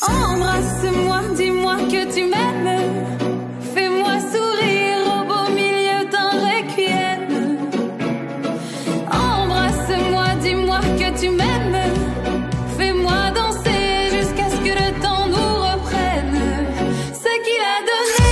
[0.00, 3.18] Embrasse-moi, dis-moi que tu m'aimes.
[3.74, 7.58] Fais-moi sourire au beau milieu d'un requiem.
[9.10, 11.92] Embrasse-moi, dis-moi que tu m'aimes.
[12.76, 16.38] Fais-moi danser jusqu'à ce que le temps nous reprenne.
[17.12, 18.30] Ce qu'il a donné,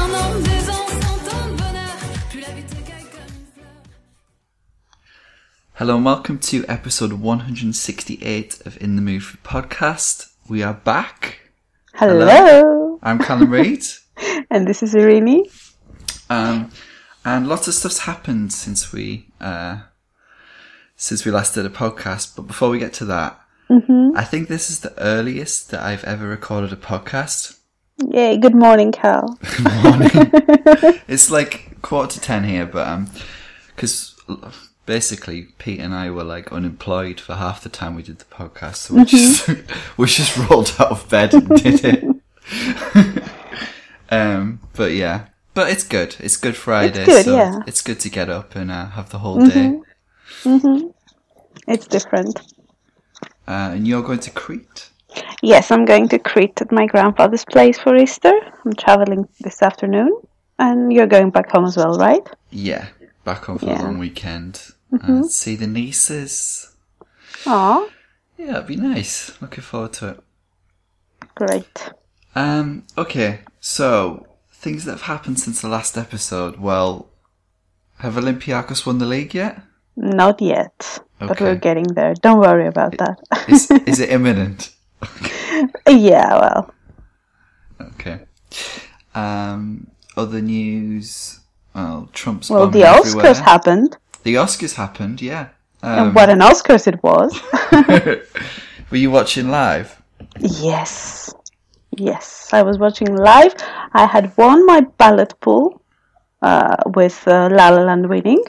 [0.00, 1.96] un an, deux ans, cent ans de bonheur.
[2.30, 3.68] Plus la vie te comme une fleur.
[5.78, 10.31] Hello and welcome to episode 168 of In the Mood for Podcast.
[10.52, 11.38] We are back.
[11.94, 12.98] Hello.
[13.02, 13.84] I'm Callum Reid.
[14.50, 15.44] And this is Irini.
[16.28, 16.70] Um,
[17.24, 19.84] and lots of stuff's happened since we uh,
[20.94, 22.36] since we last did a podcast.
[22.36, 23.40] But before we get to that,
[24.14, 27.58] I think this is the earliest that I've ever recorded a podcast.
[28.10, 29.38] Yay, good morning, Cal.
[31.08, 33.10] It's like quarter to ten here, but um,
[33.68, 34.20] because
[34.86, 38.76] basically Pete and I were like unemployed for half the time we did the podcast,
[38.76, 39.48] so we just
[39.96, 43.22] we just rolled out of bed and did it.
[44.10, 46.16] um, but yeah, but it's good.
[46.18, 47.60] It's Good Friday, good, so yeah.
[47.66, 49.80] it's good to get up and uh, have the whole day.
[51.68, 52.40] It's different.
[53.46, 54.90] Uh, and you're going to Crete.
[55.42, 58.32] Yes, I'm going to Crete at my grandfather's place for Easter.
[58.64, 60.20] I'm traveling this afternoon.
[60.58, 62.26] And you're going back home as well, right?
[62.50, 62.88] Yeah,
[63.24, 63.80] back for Yeah.
[63.80, 64.60] a long weekend.
[64.90, 66.68] and see the nieces.
[67.46, 67.88] Aw,
[68.36, 69.32] Yeah, it'd be nice.
[69.40, 70.20] Looking forward to it.
[71.34, 71.90] great.
[72.34, 76.58] Um, okay, so things that have happened since the last episode.
[76.60, 77.08] Well,
[77.98, 79.62] have Olympiacos won the league yet?
[79.96, 82.14] Not yet, but we're getting there.
[82.14, 83.18] Don't worry about that.
[83.48, 84.70] Is is it imminent?
[85.88, 86.70] yeah, well,
[87.80, 88.20] Okay.
[89.14, 91.40] Um, other news.
[91.74, 93.34] Well, Trump's well, the Oscars everywhere.
[93.34, 95.48] happened, The Oscars happened, yeah.
[95.82, 97.32] Um, and what an Oscars it was.
[98.90, 100.00] were you watching live?
[100.38, 101.34] Yes.
[101.96, 102.48] Yes.
[102.52, 103.54] I was watching live.
[103.92, 105.82] I had won my ballot pool
[106.42, 108.42] uh, with uh, La La Land winning.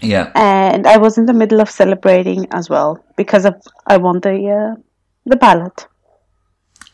[0.00, 0.30] Yeah.
[0.34, 3.54] And I was in the middle of celebrating as well because of,
[3.86, 4.80] I won the, uh,
[5.26, 5.86] the ballot.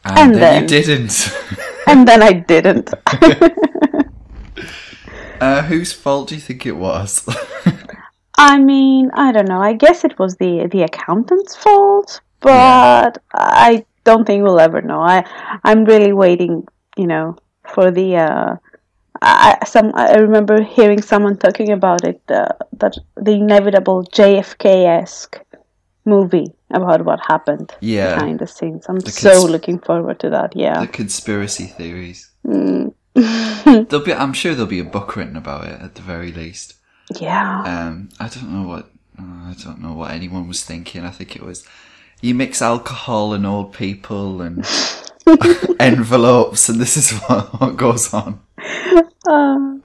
[0.04, 1.30] And, and then, then- you didn't.
[1.86, 2.94] And then I didn't.
[5.44, 7.08] Uh, whose fault do you think it was?
[8.52, 9.60] I mean, I don't know.
[9.70, 15.00] I guess it was the, the accountant's fault, but I don't think we'll ever know.
[15.00, 15.24] I,
[15.68, 16.66] I'm really waiting,
[16.96, 17.36] you know,
[17.74, 18.56] for the, uh,
[19.22, 22.48] I, some I remember hearing someone talking about it uh,
[22.80, 25.40] that the inevitable JFK-esque
[26.04, 28.14] movie about what happened Yeah.
[28.16, 28.86] behind the scenes.
[28.88, 30.50] I'm The so looking forward to that.
[30.56, 32.30] Yeah, the conspiracy theories.
[32.46, 32.92] Mm.
[33.88, 36.74] there'll be, I'm sure there'll be a book written about it at the very least.
[37.20, 41.04] yeah, Um, I don't know what I don't know what anyone was thinking.
[41.04, 41.64] I think it was
[42.20, 44.64] you mix alcohol and old people and
[45.80, 48.40] envelopes, and this is what, what goes on.
[49.28, 49.82] Um,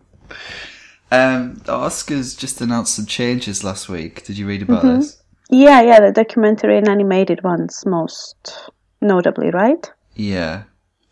[1.11, 4.23] Um, the Oscars just announced some changes last week.
[4.25, 4.99] Did you read about Mm-hmm.
[4.99, 5.21] this?
[5.49, 5.99] yeah, yeah.
[5.99, 8.69] The documentary and animated ones most
[9.01, 9.91] notably, right?
[10.15, 10.63] Yeah.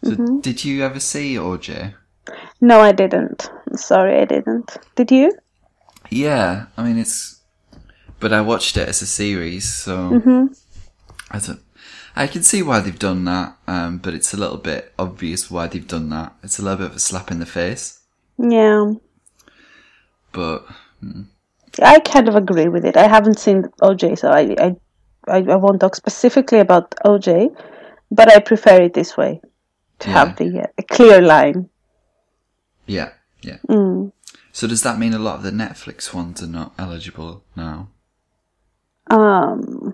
[0.04, 0.40] So Mm-hmm.
[0.42, 1.96] did you ever see OJ?
[2.62, 3.50] No, I didn't.
[3.76, 4.78] Sorry, I didn't.
[4.96, 5.32] Did you?
[6.10, 7.42] Yeah, I mean it's,
[8.20, 10.54] but I watched it as a series, so Mm-hmm.
[11.32, 11.60] I don't.
[12.16, 15.68] I can see why they've done that, um, but it's a little bit obvious why
[15.68, 16.34] they've done that.
[16.42, 18.00] It's a little bit of a slap in the face,
[18.40, 18.94] Yeah,
[20.32, 20.66] but
[21.82, 22.98] I kind of agree with it.
[22.98, 24.76] I haven't seen OJ, so I, I,
[25.28, 27.56] I, I won't talk specifically about OJ,
[28.10, 29.42] but I prefer it this way
[30.00, 30.14] to Yeah.
[30.14, 31.70] have the uh, clear line.
[32.88, 33.12] Yeah,
[33.42, 33.58] yeah.
[33.70, 34.12] Mm.
[34.52, 37.90] So does that mean a lot of the Netflix ones are not eligible now?
[39.10, 39.94] Um,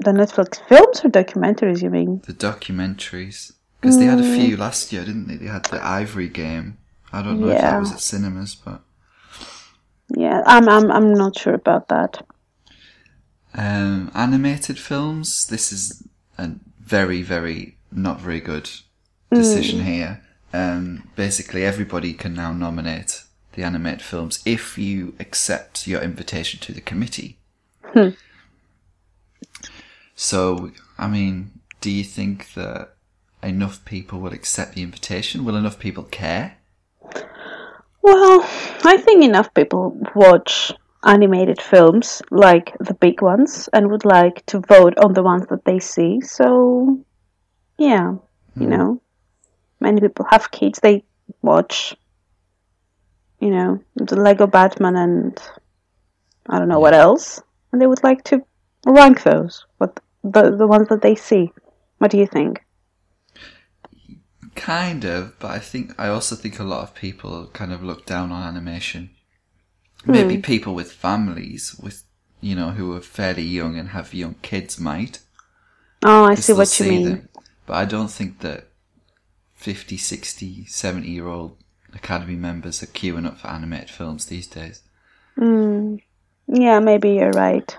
[0.00, 2.20] the Netflix films or documentaries, you mean?
[2.26, 4.34] The documentaries, because they had a Mm.
[4.34, 5.36] few last year, didn't they?
[5.36, 6.78] They had the Ivory Game.
[7.12, 8.80] I don't know if that was at cinemas, but
[10.16, 12.26] Yeah, I'm, I'm, I'm not sure about that.
[13.54, 15.46] Um, animated films.
[15.46, 16.02] This is
[16.36, 18.68] a very, very not very good
[19.30, 20.23] decision here.
[20.54, 23.24] Um, basically, everybody can now nominate
[23.54, 27.38] the animated films if you accept your invitation to the committee.
[27.82, 28.10] Hmm.
[30.14, 32.94] So, I mean, do you think that
[33.42, 35.44] enough people will accept the invitation?
[35.44, 36.56] Will enough people care?
[38.02, 38.48] Well,
[38.84, 40.70] I think enough people watch
[41.02, 45.64] animated films, like the big ones, and would like to vote on the ones that
[45.64, 46.20] they see.
[46.20, 47.00] So,
[47.76, 48.14] yeah,
[48.56, 49.00] you know,
[49.84, 51.04] many people have kids, they
[51.42, 51.94] watch,
[53.40, 55.40] you know, the Lego Batman and
[56.48, 57.40] I don't know what else,
[57.70, 58.44] and they would like to
[58.86, 61.52] rank those, what the, the ones that they see.
[61.98, 62.64] What do you think?
[64.54, 68.06] Kind of, but I think I also think a lot of people kind of look
[68.06, 69.10] down on animation.
[70.06, 70.42] Maybe hmm.
[70.42, 72.04] people with families, with
[72.40, 75.20] you know, who are fairly young and have young kids might.
[76.04, 77.04] Oh, I see what you mean.
[77.04, 77.28] them.
[77.66, 78.68] But I don't think that
[79.54, 81.56] 50, 60, 70 year old
[81.94, 84.82] Academy members are queuing up for animated films these days.
[86.48, 87.76] Yeah, maybe you're right.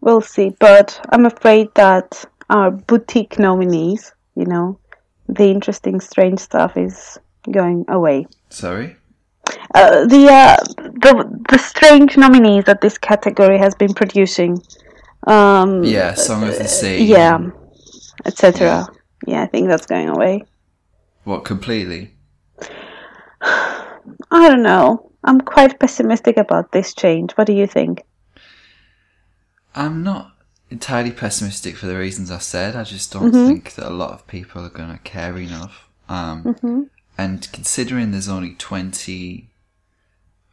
[0.00, 0.50] We'll see.
[0.58, 4.78] But I'm afraid that our boutique nominees, you know,
[5.28, 7.18] the interesting, strange stuff is
[7.50, 8.26] going away.
[8.50, 8.96] Sorry?
[9.74, 14.62] Uh, the, uh, the the strange nominees that this category has been producing.
[15.26, 17.04] Um, Yeah, Song of the Sea.
[17.04, 17.38] yeah,
[18.26, 18.88] etc.
[19.26, 19.42] Yeah.
[19.42, 20.44] I think that's going away.
[21.24, 22.14] What, completely?
[23.42, 25.10] I don't know.
[25.24, 27.32] I'm quite pessimistic about this change.
[27.32, 28.02] What do you think?
[29.74, 30.32] I'm not
[30.70, 32.74] entirely pessimistic for the reasons I said.
[32.76, 33.46] I just don't Mm-hmm.
[33.46, 35.88] think that a lot of people are going to care enough.
[36.08, 36.82] Um, Mm-hmm.
[37.18, 39.48] And considering there's only 20,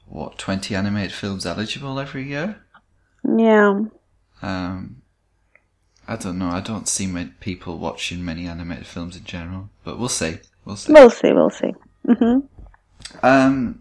[0.07, 2.57] what, 20 animated films eligible every year?
[3.23, 3.79] Yeah.
[4.41, 5.01] Um,
[6.05, 6.49] I don't know.
[6.49, 10.39] I don't see many people watching many animated films in general, but we'll see.
[10.69, 10.93] We'll see.
[10.93, 11.33] We'll see.
[11.33, 11.73] We'll see.
[12.05, 12.39] hmm
[13.23, 13.79] Um,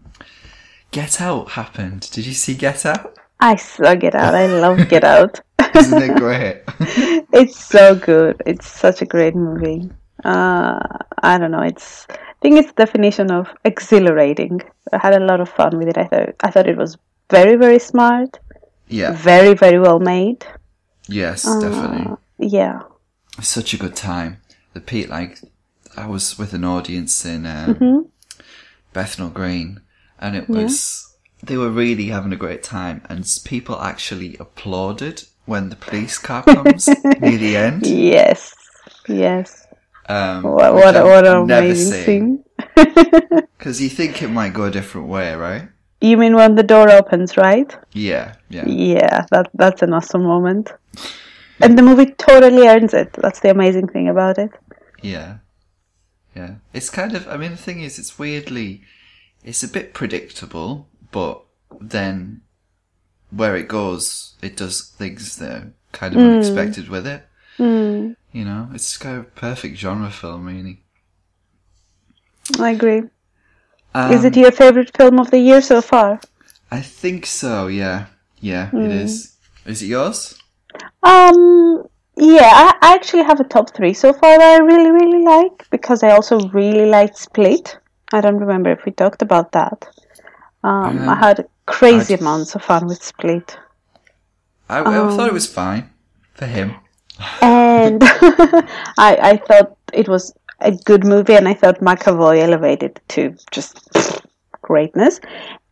[0.91, 2.09] Get Out happened.
[2.11, 3.15] Did you see Get Out?
[3.39, 4.33] I saw Get Out.
[4.33, 5.39] I love Get Out.
[5.75, 6.63] Isn't it great?
[7.31, 8.41] it's so good.
[8.47, 9.89] It's such a great movie.
[10.25, 10.79] Uh,
[11.21, 11.61] I don't know.
[11.61, 14.61] It's I think it's the definition of exhilarating.
[14.91, 15.97] I had a lot of fun with it.
[15.97, 16.97] I thought I thought it was
[17.29, 18.39] very very smart,
[18.87, 19.11] yeah.
[19.13, 20.43] very very well made.
[21.07, 22.17] Yes, Uh, definitely.
[22.39, 22.81] Yeah.
[23.41, 24.37] such a good time.
[24.73, 25.39] The Pete, like,
[25.99, 27.99] I was with an audience in um, Mm-hmm.
[28.93, 29.81] Bethnal Green,
[30.19, 31.05] and it was
[31.43, 36.43] they were really having a great time, and people actually applauded when the police car
[36.43, 36.87] comes
[37.21, 37.85] near the end.
[37.85, 38.53] Yes.
[39.07, 39.67] Yes.
[40.07, 42.43] Um, What what, a- what an amazing scene.
[43.57, 45.67] Because you think it might go a different way, right?
[46.01, 47.69] You mean when the door opens, right?
[47.93, 50.71] Yeah, yeah, Yeah, that that's an awesome moment.
[51.61, 53.11] And the movie totally earns it.
[53.21, 54.51] That's the amazing thing about it.
[55.03, 55.37] yeah,
[56.39, 56.55] yeah.
[56.73, 57.27] It's kind of.
[57.27, 58.81] I mean, the thing is, it's weirdly,
[59.43, 61.41] it's a bit predictable, but
[61.81, 62.41] then
[63.31, 67.21] where it goes, it does things that are kind of unexpected with it.
[67.57, 70.75] Mm, You know, it's kind of a perfect genre film, really.
[72.59, 73.03] I agree.
[73.93, 76.19] Um, Is it your favorite film of the year so far?
[76.71, 77.67] I think so.
[77.67, 78.05] Yeah,
[78.39, 79.35] yeah, it is.
[79.65, 80.39] Is it yours?
[81.03, 81.83] Um,
[82.19, 85.67] yeah, I, I actually have a top three so far that I really, really like
[85.71, 87.77] because I also really liked Split.
[88.11, 89.87] I don't remember if we talked about that.
[90.63, 93.57] Um, I Um, had crazy I'd- amounts of fun with Split.
[94.69, 95.89] I, I thought it was fine
[96.35, 96.75] for him.
[97.41, 98.03] and
[98.97, 103.79] I, I thought it was a good movie, and I thought McAvoy elevated to just
[104.61, 105.19] greatness.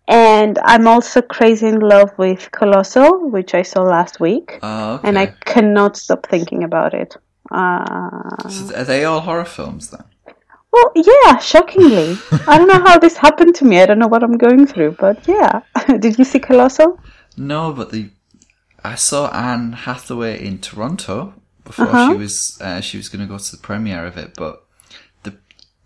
[0.07, 5.07] And I'm also crazy in love with Colossal, which I saw last week, Oh, okay.
[5.09, 7.17] and I cannot stop thinking about it.
[7.51, 10.03] Uh, So are they all horror films then?
[10.71, 12.17] well, yeah, shockingly.
[12.47, 13.81] I don't know how this happened to me.
[13.81, 15.61] I don't know what I'm going through, but yeah.
[15.99, 16.99] Did you see Colossal?
[17.35, 18.09] No, but the
[18.83, 21.33] I saw Anne Hathaway in Toronto
[21.63, 22.11] before Uh-huh.
[22.11, 24.63] she was uh, she was going to go to the premiere of it, but
[25.23, 25.33] the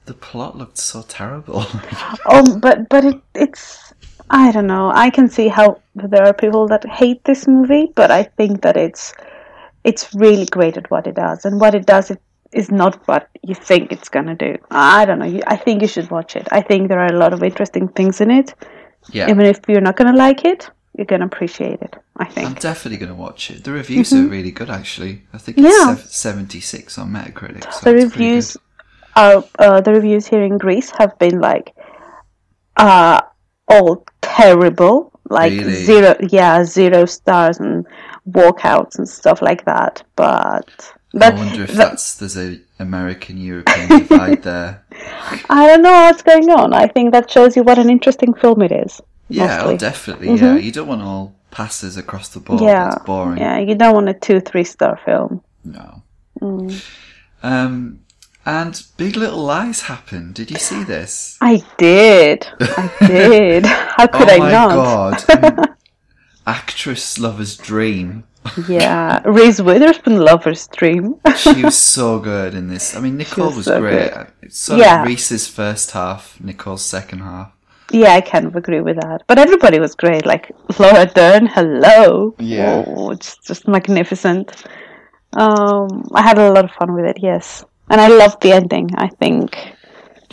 [0.05, 1.65] the plot looked so terrible.
[2.25, 3.93] Oh, but but it, it's
[4.33, 4.91] I don't know.
[4.93, 8.77] I can see how there are people that hate this movie, but I think that
[8.77, 9.13] it's
[9.83, 12.21] it's really great at what it does, and what it does it
[12.53, 14.57] is not what you think it's gonna do.
[14.71, 15.41] I don't know.
[15.47, 16.47] I think you should watch it.
[16.51, 18.53] I think there are a lot of interesting things in it.
[19.11, 21.95] yeah, Even if you're not gonna like it, you're gonna appreciate it.
[22.17, 22.47] I think.
[22.47, 23.63] I'm definitely going to watch it.
[23.63, 25.23] The reviews are really good, actually.
[25.33, 25.97] I think it's Mm-hmm.
[25.97, 26.05] Yeah.
[26.05, 27.73] 76 on Metacritic.
[27.73, 28.57] So the reviews
[29.15, 31.73] are uh, the reviews here in Greece have been like
[32.77, 33.21] uh
[33.71, 35.75] all terrible like Really?
[35.75, 37.85] zero yeah zero stars and
[38.29, 40.69] walkouts and stuff like that but
[41.13, 44.83] I but wonder if that- that's there's a American European divide there.
[45.49, 48.61] I don't know what's going on I think that shows you what an interesting film
[48.61, 48.99] it is
[49.29, 50.27] Yeah, oh, definitely.
[50.35, 52.61] Yeah, you don't want all passes across the board.
[52.61, 53.37] yeah That's boring.
[53.37, 56.01] yeah you don't want a two three star film No.
[56.41, 56.83] Mm.
[57.43, 57.99] Um,
[58.45, 60.33] and Big Little Lies happened.
[60.35, 61.37] Did you see this?
[61.41, 64.71] I did I did how could oh I not?
[64.71, 65.25] Oh my god!
[65.29, 65.75] I mean,
[66.47, 68.23] actress lover's dream.
[68.67, 72.95] yeah Reese Witherspoon lover's dream She was so good in this.
[72.95, 74.11] I mean, Nicole was was, so great.
[74.41, 75.01] It's sort Yeah.
[75.01, 77.51] of Reese's first half, Nicole's second half.
[77.91, 79.23] Yeah, I kind of agree with that.
[79.27, 80.25] But everybody was great.
[80.25, 82.33] Like Laura Dern, hello.
[82.39, 82.83] Yeah.
[82.87, 84.63] Oh, it's just magnificent.
[85.33, 87.63] Um, I had a lot of fun with it, yes.
[87.91, 88.89] And I loved the ending.
[88.95, 89.55] I think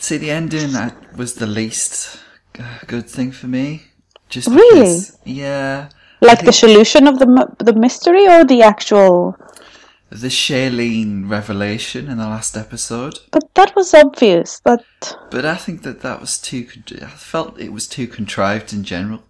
[0.01, 2.21] See, the ending that was the least
[2.59, 3.83] uh, good thing for me.
[4.29, 4.81] Just Really?
[4.95, 5.89] because, yeah.
[6.21, 7.27] Like I the solution of the
[7.59, 9.37] the mystery or the actual.
[10.11, 13.15] the Shailene revelation in the last episode.
[13.31, 14.61] But that was obvious.
[14.65, 14.85] That
[15.31, 16.63] But I think that that was too.
[17.03, 19.23] I felt it was too contrived in general.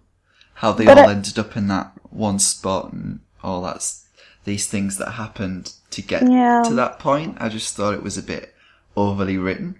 [0.61, 4.05] How they But all I- ended up in that one spot and all that's
[4.45, 6.63] these things that happened to get Yeah.
[6.65, 7.37] to that point.
[7.39, 8.55] I just thought it was a bit
[8.95, 9.75] overly written,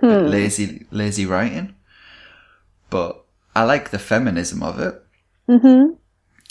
[0.00, 0.26] Hmm.
[0.26, 1.74] lazy, lazy writing.
[2.90, 3.22] But
[3.54, 5.02] I like the feminism of it.
[5.46, 5.92] hmm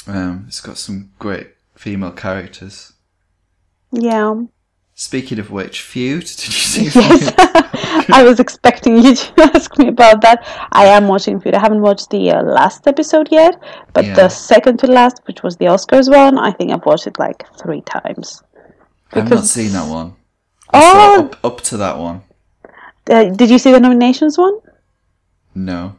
[0.08, 2.94] Um, it's got some great female characters.
[3.92, 4.34] yeah.
[4.96, 6.22] Speaking of which, Feud.
[6.26, 6.84] Did you see?
[6.86, 7.34] Yes,
[8.20, 10.46] I was expecting you to ask me about that.
[10.72, 11.56] I am watching Feud.
[11.56, 13.62] I haven't watched the uh, last episode yet,
[13.94, 14.16] but Yeah.
[14.16, 17.46] the second to last, which was the Oscars one, I think I've watched it like
[17.58, 18.44] three times.
[19.14, 20.16] I've not seen that one.
[20.72, 22.22] I Oh, up, up to that one.
[23.10, 24.60] uh, did you see the nominations one?
[25.56, 25.96] No.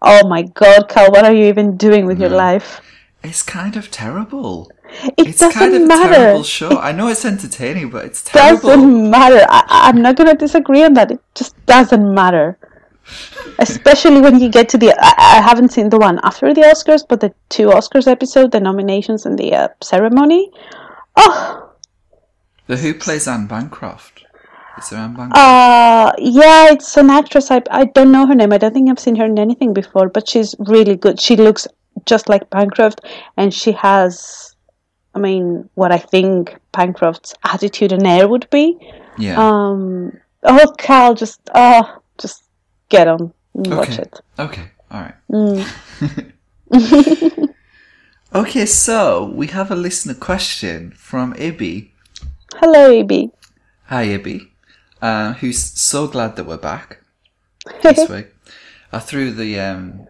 [0.00, 2.80] Oh my God, Cal, what are you even doing with your life?
[3.22, 4.70] It's kind of terrible.
[5.16, 6.14] It It's doesn't kind of a matter.
[6.14, 6.78] terrible show.
[6.78, 8.70] I know it's entertaining, but it's terrible.
[8.70, 9.44] doesn't matter.
[9.48, 11.10] I, I'm not going to disagree on that.
[11.10, 12.58] It just doesn't matter.
[13.58, 14.90] Especially when you get to the.
[14.98, 18.60] I, I haven't seen the one after the Oscars, but the two Oscars episode, the
[18.60, 20.50] nominations and the uh, ceremony.
[21.16, 21.70] Oh,
[22.66, 24.24] The who plays Anne Bancroft?
[24.78, 25.36] Is there Anne Bancroft?
[25.38, 27.50] uh, yeah, it's an actress.
[27.50, 28.52] I, I don't know her name.
[28.52, 31.18] I don't think I've seen her in anything before, but she's really good.
[31.20, 31.66] She looks
[32.04, 33.00] just like Bancroft,
[33.38, 34.54] and she has,
[35.18, 38.78] I mean, what I think Bancroft's attitude and air would be.
[39.18, 39.34] yeah.
[39.36, 40.16] Um.
[40.44, 42.44] Oh, Cal, just oh, just
[42.88, 44.02] get on and watch okay.
[44.02, 44.20] it.
[44.38, 44.70] Okay.
[44.92, 45.14] All right.
[46.70, 47.54] Mm.
[48.34, 51.90] okay, so we have a listener question from Ibby.
[52.54, 53.30] Hello, AB.
[53.86, 54.48] Hi, Ibby.
[55.02, 57.02] Uh, who's so glad that we're back
[57.82, 58.28] this week.
[58.92, 60.06] I threw the um,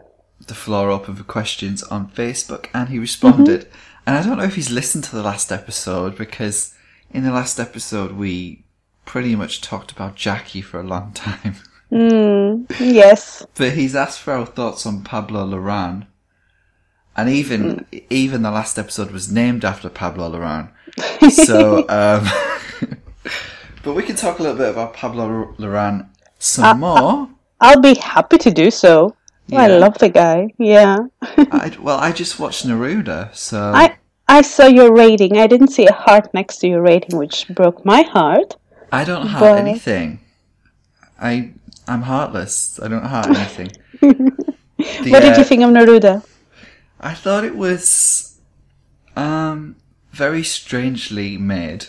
[0.47, 3.63] the floor open for questions on Facebook, and he responded.
[3.63, 3.88] Mm-hmm.
[4.09, 6.75] And I don't know if he's listened to the last episode because
[7.11, 8.65] in the last episode we
[9.05, 11.57] pretty much talked about Jackie for a long time.
[11.91, 13.47] Mm, yes.
[13.55, 16.07] But he's asked for our thoughts on Pablo Larraín,
[17.17, 20.71] and even even the last episode was named after Pablo Larraín.
[21.31, 22.29] So, um,
[23.83, 27.31] but we can talk a little bit about Pablo Larraín some more.
[27.59, 29.17] I'll be happy to do so.
[29.53, 30.49] I love the guy.
[30.59, 30.99] Yeah.
[31.23, 33.97] I, well, I just watched Neruda, so I
[34.29, 35.39] I saw your rating.
[35.39, 38.57] I didn't see a heart next to your rating, which broke my heart.
[38.93, 40.21] I don't heart but- anything.
[41.21, 41.53] I
[41.87, 42.79] I'm heartless.
[42.83, 43.71] I don't heart anything.
[44.01, 46.25] The, what did uh, you think of Neruda?
[47.01, 48.39] I thought it was
[49.17, 49.77] um
[50.13, 51.87] very strangely made.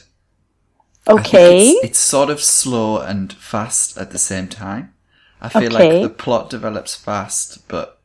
[1.08, 1.70] Okay.
[1.70, 4.94] it's, it's sort of slow and fast at the same time.
[5.42, 6.00] I feel Okay.
[6.00, 8.00] like the plot develops fast, but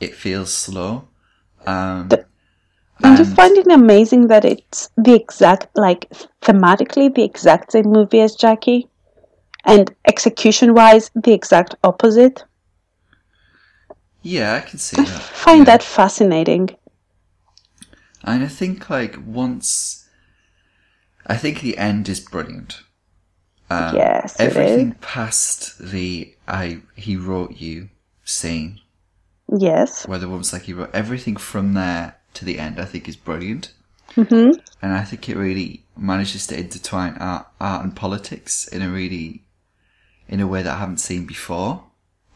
[0.00, 1.08] it feels slow.
[1.66, 2.26] Um, The-
[3.02, 6.10] I'm just finding it amazing that it's the exact, like,
[6.42, 8.88] thematically, the exact same movie as Jackie,
[9.64, 12.44] and execution wise, the exact opposite.
[14.22, 15.22] yeah, I can see I that.
[15.22, 15.64] find yeah.
[15.66, 16.70] that fascinating.
[18.22, 20.08] And I think like once,
[21.26, 22.83] I think the end is brilliant.
[23.70, 27.88] Um, Yes, everything past the I he wrote you
[28.24, 28.80] scene,
[29.58, 30.06] Yes.
[30.06, 32.78] where the woman's like he wrote everything from there to the end.
[32.78, 33.72] I think is brilliant,
[34.14, 34.50] hmm
[34.82, 39.44] and I think it really manages to intertwine art, art and politics in a really,
[40.28, 41.84] in a way that I haven't seen before.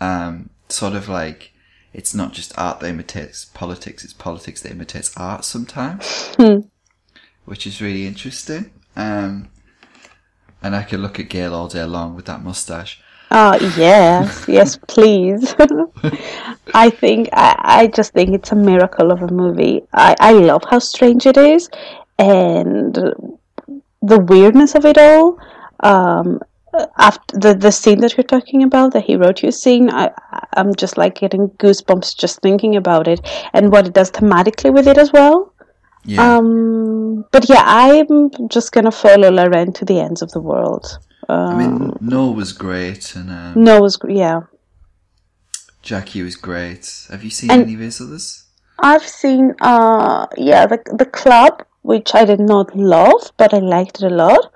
[0.00, 1.52] Um, sort of like
[1.92, 6.60] it's not just art that imitates politics; it's politics that imitates art sometimes Hmm.
[7.44, 8.70] which is really interesting.
[8.96, 9.48] Um,
[10.62, 13.00] and I could look at Gael all day long with that mustache.
[13.30, 15.54] Oh yes, yes, please.
[16.74, 19.82] I think I, I just think it's a miracle of a movie.
[19.92, 21.68] I, I love how strange it is,
[22.18, 22.94] and
[24.02, 25.38] the weirdness of it all.
[25.80, 26.40] Um,
[26.96, 30.10] after the the scene that you're talking about, the he wrote you a scene, I
[30.54, 33.20] I'm just like getting goosebumps just thinking about it
[33.52, 35.52] and what it does thematically with it as well.
[36.04, 40.98] Yeah, Um, but yeah, I'm just gonna follow Larraín to the ends of the world.
[41.28, 44.40] Um, I mean, Noel was great, and um, no, was yeah.
[45.82, 47.06] Jackie was great.
[47.10, 48.44] Have you seen And- any of his others?
[48.80, 54.00] I've seen, uh, yeah, the the club, which I did not love, but I liked
[54.02, 54.52] it a lot,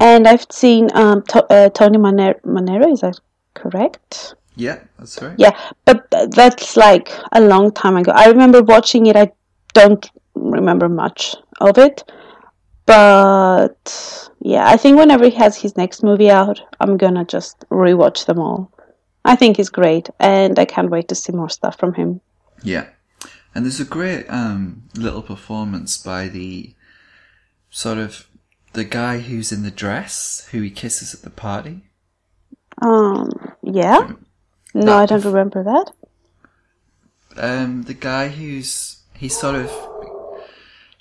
[0.00, 2.90] and I've seen um to, uh, Tony Manero, Manero.
[2.92, 3.20] Is that
[3.54, 4.34] correct?
[4.56, 5.34] Yeah, that's right.
[5.38, 5.54] Yeah,
[5.84, 8.10] but th- that's like a long time ago.
[8.12, 9.16] I remember watching it.
[9.16, 9.30] I
[9.74, 10.10] don't
[10.42, 12.04] remember much of it,
[12.88, 18.24] But yeah, I think whenever he has his next movie out, I'm gonna just rewatch
[18.24, 18.72] them all.
[19.26, 22.22] I think he's great, and I can't wait to see more stuff from him.
[22.62, 22.86] Yeah.
[23.54, 26.74] And there's a great um, little performance by the
[27.68, 28.26] sort of
[28.72, 31.82] the guy who's in the dress who he kisses at the party.
[32.80, 33.30] Um,
[33.62, 34.12] yeah.
[34.72, 35.92] No, I don't remember that.
[37.36, 39.70] Um, the guy who's he's sort of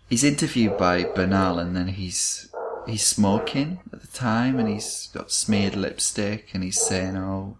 [0.09, 2.49] he's interviewed by Bernal and then he's
[2.85, 7.57] he's smoking at the time and he's got smeared lipstick and he's saying, "Oh,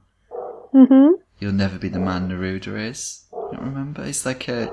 [0.72, 4.04] hmm you'll never be the man Neruda is." I don't remember.
[4.04, 4.72] It's like a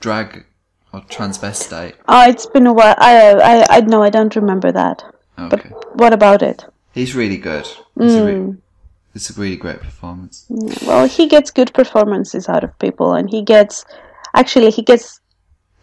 [0.00, 0.44] drag
[0.92, 1.94] or transvestite.
[2.08, 2.94] Oh, it's been a while.
[2.98, 5.02] I, I, I no, I don't remember that.
[5.38, 6.64] Okay, What about it?
[6.92, 7.66] he's really good.
[7.96, 8.56] It's, a re-
[9.14, 10.44] it's a really great performance.
[10.86, 13.84] Well, he gets good performances out of people, and he gets
[14.34, 15.20] actually he gets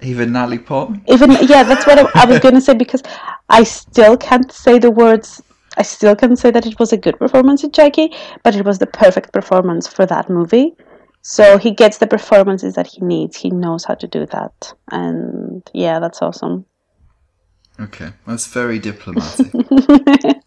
[0.01, 1.03] Even Natalie Portman.
[1.07, 1.63] even yeah.
[1.63, 3.01] That's what I, I was gonna say because
[3.49, 5.41] I still can't say the words.
[5.77, 8.13] I still can't say that it was a good performance in Jackie,
[8.43, 10.75] but it was the perfect performance for that movie.
[11.21, 13.37] So he gets the performances that he needs.
[13.37, 16.65] He knows how to do that, and yeah, that's awesome.
[17.79, 19.51] Okay, that's very diplomatic.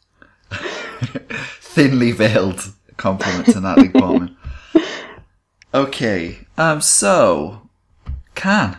[1.60, 4.36] Thinly veiled compliment to Natalie Portman.
[5.72, 7.68] Okay, um, so
[8.34, 8.78] Can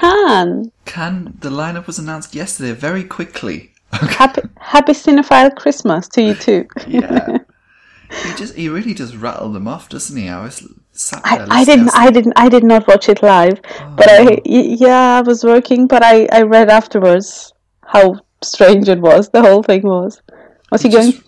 [0.00, 3.72] Can Can the lineup was announced yesterday very quickly.
[3.92, 6.66] happy happy cinephile Christmas to you too.
[6.86, 7.38] Yeah,
[8.24, 10.28] he just he really just rattled them off, doesn't he?
[10.28, 11.46] I was sat there.
[11.50, 13.60] I, I didn't I didn't I did not watch it live,
[13.96, 17.52] but I yeah I was working, but I I read afterwards
[17.84, 19.28] how strange it was.
[19.30, 20.22] The whole thing was.
[20.70, 21.24] Was he, He just- going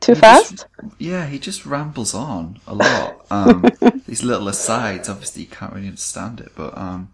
[0.00, 0.50] too he fast?
[0.52, 0.66] just-
[0.98, 3.26] yeah, he just rambles on a lot.
[3.30, 3.64] Um,
[4.06, 7.12] these little asides, obviously, you can't really understand it, but um,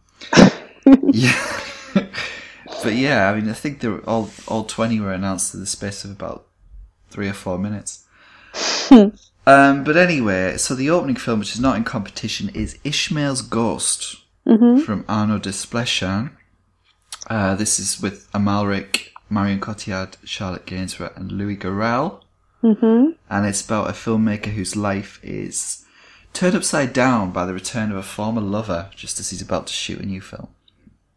[0.84, 1.60] yeah,
[2.82, 5.66] but yeah, I mean, I think they were all all twenty were announced in the
[5.66, 6.46] space of about
[7.10, 8.04] three or four minutes.
[9.46, 14.16] um, but anyway, so the opening film, which is not in competition, is Ishmael's Ghost
[14.84, 16.30] from Arnaud Desplechin.
[17.28, 22.22] Uh, this is with Amalric, Marion Cotillard, Charlotte Gainsbourg, and Louis Garrel
[22.62, 23.12] Mm-hmm.
[23.30, 25.82] and it's about a filmmaker whose life is
[26.34, 29.72] turned upside down by the return of a former lover just as he's about to
[29.72, 30.48] shoot a new film.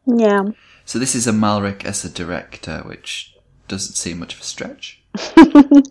[0.06, 0.44] Yeah.
[0.86, 3.36] So this is Amalric as a director, which
[3.68, 5.02] doesn't seem much of a stretch.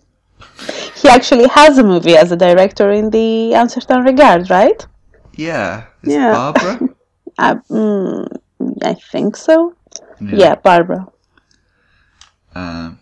[0.95, 4.85] He actually has a movie as a director in the Un Certain Regard, right?
[5.35, 6.31] Yeah, is Yeah.
[6.31, 6.79] Barbara?
[7.39, 8.27] Uh, mm,
[8.83, 9.73] I think so.
[10.21, 11.07] Yeah, Barbara.
[12.53, 12.99] Um,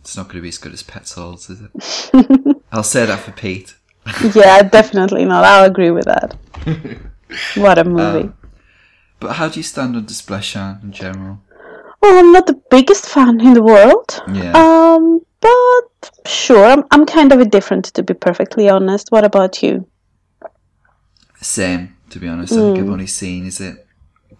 [0.00, 2.56] it's not going to be as good as Pet Souls, is it?
[2.72, 3.76] I'll say that for Pete.
[4.34, 5.44] Yeah, definitely not.
[5.44, 6.34] I'll agree with that.
[7.54, 8.32] What a movie.
[9.20, 11.40] But how do you stand on Desplechin in general?
[12.00, 14.22] Well, I'm not the biggest fan in the world.
[14.32, 14.52] Yeah.
[14.52, 19.10] Um, but sure, I'm, I'm kind of indifferent to be perfectly honest.
[19.10, 19.86] What about you?
[21.40, 22.52] Same, to be honest.
[22.52, 23.86] I think I've only seen, is it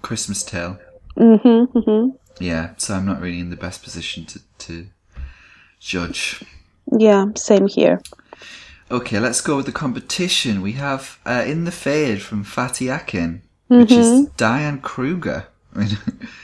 [0.03, 0.79] Christmas Tale?
[1.17, 2.17] Mm-hmm, mm-hmm.
[2.41, 4.87] Yeah, so I'm not really in the best position to, to
[5.79, 6.43] judge.
[6.99, 8.03] Yeah, same here.
[8.91, 10.61] Okay, let's go with the competition.
[10.61, 15.99] We have uh, In the Fade from Fatih Akin, which is Diane Kruger I mean,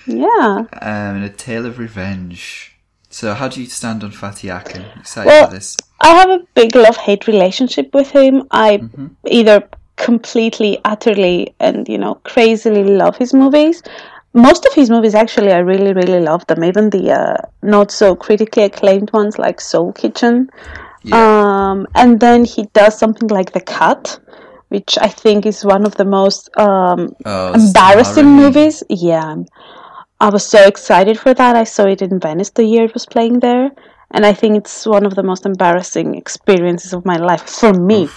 [0.07, 0.65] Yeah.
[0.83, 2.77] um, in A Tale of Revenge.
[3.11, 4.85] So, how do you stand on Fatih Akin?
[4.99, 5.77] Excited Well- for this?
[6.01, 8.45] I have a big love hate relationship with him.
[8.51, 8.83] I
[9.27, 13.83] either completely, utterly, and you know, crazily love his movies.
[14.33, 16.65] Most of his movies, actually, I really, really love them.
[16.65, 20.49] Even the uh, not so critically acclaimed ones like Soul Kitchen.
[21.13, 24.19] Um, and then he does something like The Cut,
[24.71, 28.83] which I think is one of the most um, Oh, embarrassing movies.
[28.89, 29.37] Yeah.
[30.21, 31.57] I was so excited for that.
[31.57, 33.71] I saw it in Venice the year it was playing there.
[34.13, 38.09] And I think it's one of the most embarrassing experiences of my life for me.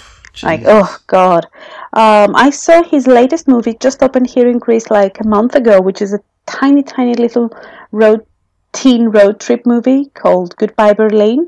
[0.42, 1.46] like, oh, God.
[1.94, 5.82] Um, I saw his latest movie just opened here in Greece like a month ago,
[5.82, 7.50] which is a tiny, tiny little
[7.92, 8.26] road
[8.74, 11.48] teen road trip movie called Goodbye Berlin.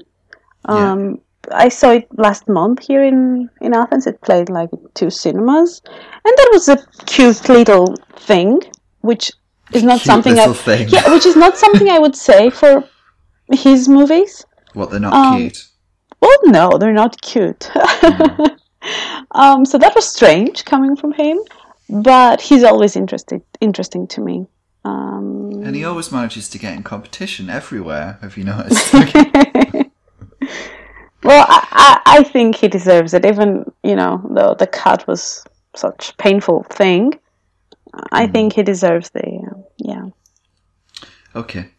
[0.66, 1.20] Um,
[1.52, 4.08] I saw it last month here in, in Athens.
[4.08, 5.82] It played like two cinemas.
[5.86, 8.62] And that was a cute little thing,
[9.02, 9.32] which
[9.74, 10.90] is not Cute something I, thing.
[10.90, 12.84] yeah, which is not something I would say for
[13.52, 14.46] his movies.
[14.74, 15.66] What, they're not Um, cute?
[16.22, 17.70] Well, no, they're not cute.
[19.32, 21.40] um, so that was strange coming from him,
[21.90, 24.48] but he's always interested, interesting to me.
[24.84, 28.94] Um, And he always manages to get in competition everywhere, have you noticed?
[31.26, 35.44] well, I, I, I think he deserves it, even you know, though the cut was
[35.76, 37.20] such a painful thing.
[38.12, 40.10] I think he deserves the uh, yeah.
[41.36, 41.70] okay.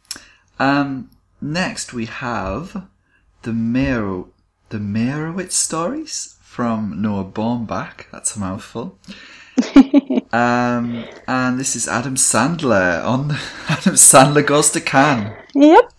[0.58, 2.88] Um, next we have
[3.42, 4.30] the Mero,
[4.70, 8.10] the Meyerowitz stories from Noah Baumbach.
[8.10, 8.98] That's a mouthful.
[10.32, 13.30] um, and this is Adam Sandler on
[13.68, 15.36] Adam Sandler goes to Cannes.
[15.54, 15.92] Yep.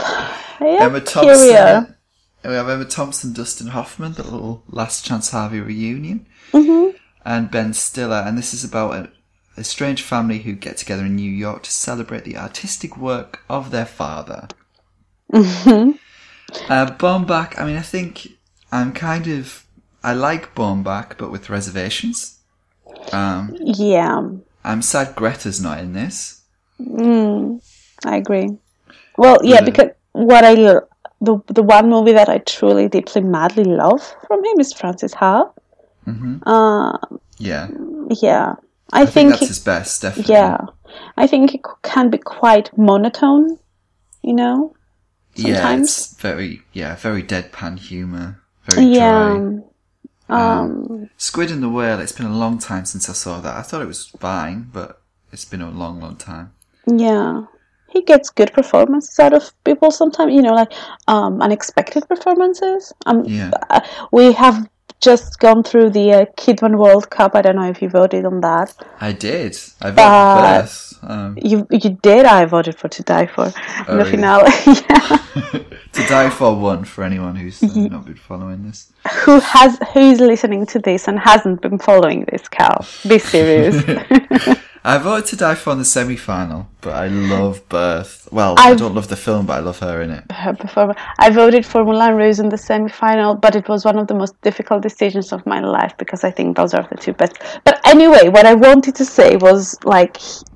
[0.61, 0.81] Yep.
[0.81, 1.96] Emma Thompson.
[2.43, 6.95] We have Emma Thompson, Dustin Hoffman, the little Last Chance Harvey reunion, Mm-hmm.
[7.25, 8.23] and Ben Stiller.
[8.25, 9.09] And this is about a,
[9.57, 13.71] a strange family who get together in New York to celebrate the artistic work of
[13.71, 14.47] their father.
[15.33, 15.91] Mm-hmm.
[16.71, 18.29] Uh, Baumbach, I mean, I think
[18.71, 19.65] I'm kind of.
[20.03, 22.39] I like Baumbach, but with reservations.
[23.11, 24.21] Um, Yeah.
[24.63, 26.41] I'm sad Greta's not in this.
[26.79, 27.61] Mm,
[28.05, 28.57] I agree.
[29.17, 30.53] Well, yeah, because what I
[31.21, 35.49] the the one movie that I truly, deeply, madly love from him is Frances Ha.
[36.05, 36.97] hmm Uh,
[37.39, 37.67] Yeah,
[38.21, 38.55] yeah,
[38.93, 40.33] I, I think think, that's he- his best, definitely.
[40.35, 40.57] yeah,
[41.17, 43.57] I think it can be quite monotone.
[44.23, 44.73] You know.
[45.35, 45.89] Yeah, sometimes.
[45.89, 49.39] it's very yeah, very deadpan humor, very Yeah.
[49.39, 49.63] dry.
[50.29, 51.09] Um.
[51.17, 51.99] Squid and the Whale.
[52.01, 53.55] It's been a long time since I saw that.
[53.55, 55.01] I thought it was fine, but
[55.31, 56.51] it's been a long, long time.
[56.85, 57.43] Yeah.
[57.89, 60.71] He gets good performances out of people sometimes, you know, like
[61.07, 62.93] um, unexpected performances.
[63.05, 63.51] Um, Yeah.
[63.69, 64.67] uh, we have
[64.99, 67.35] just gone through the uh, Kidman World Cup.
[67.35, 68.73] I don't know if you voted on that.
[68.99, 69.55] I did.
[69.81, 70.83] I voted for Birth.
[71.03, 72.25] Um, You you did.
[72.25, 73.53] I voted for To Die For in
[73.87, 74.11] Oh, the really?
[74.11, 74.51] finale.
[75.93, 78.91] to Die for one for anyone who's uh, not been following this.
[79.25, 82.85] Who has who is listening to this and hasn't been following this, Cal?
[83.07, 83.75] Be serious.
[84.93, 88.29] I voted to Die for in the semi-final, but I love Birth.
[88.31, 90.23] Well, I I've- don't love the film, but I love her in it.
[90.31, 90.97] her performance.
[91.19, 94.35] I voted for Moulin Rouge in the semi-final, but it was one of the most
[94.47, 97.33] difficult decisions of my life because I think those are the two best.
[97.65, 100.13] But anyway, what I wanted to say was like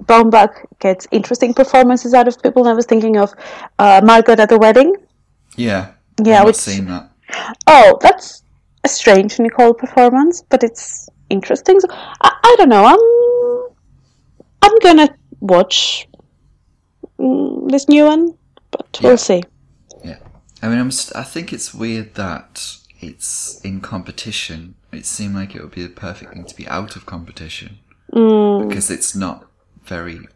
[0.09, 2.61] Baumbach gets interesting performances out of people.
[2.63, 3.33] And I was thinking of
[3.79, 4.95] uh, Margot at the wedding.
[5.57, 5.83] Yeah.
[6.23, 7.09] Yeah, I've seen that.
[7.67, 8.43] Oh, that's
[8.83, 11.79] a strange Nicole performance, but it's interesting.
[11.81, 11.87] So,
[12.21, 12.85] I, I don't know.
[12.85, 12.99] I'm
[14.61, 16.07] I'm gonna watch
[17.19, 18.37] mm, this new one,
[18.71, 19.09] but Yeah.
[19.09, 19.43] we'll see.
[20.03, 20.17] Yeah,
[20.61, 20.91] I mean, I'm.
[20.91, 24.75] St- I think it's weird that it's in competition.
[24.91, 27.79] It seemed like it would be the perfect thing to be out of competition
[28.11, 29.45] Mm, because it's not
[29.83, 30.27] very.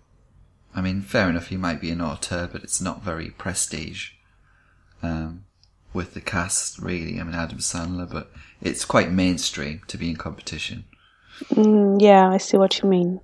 [0.74, 1.48] I mean, fair enough.
[1.48, 4.12] He might be an auteur, but it's not very prestige.
[5.04, 5.44] Um,
[5.94, 7.20] with the cast, really.
[7.20, 10.84] I mean, Adam Sandler, but it's quite mainstream to be in competition.
[11.54, 13.22] mm, yeah, I see what you mean.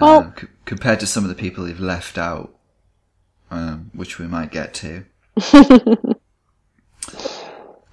[0.00, 2.54] Well, um, c- compared to some of the people they've left out,
[3.50, 5.04] um, which we might get to.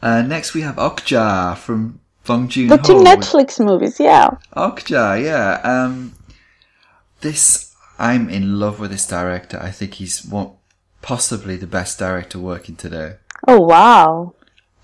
[0.02, 2.78] uh, next, we have Okja from Bong Joon Ho.
[2.78, 2.94] the two.
[2.96, 4.30] Netflix movies, yeah.
[4.56, 5.60] Okja, yeah.
[5.64, 6.14] Um,
[7.22, 9.60] this, I'm in love with this director.
[9.62, 10.52] I think he's one,
[11.02, 13.16] possibly the best director working today.
[13.48, 14.34] Oh wow,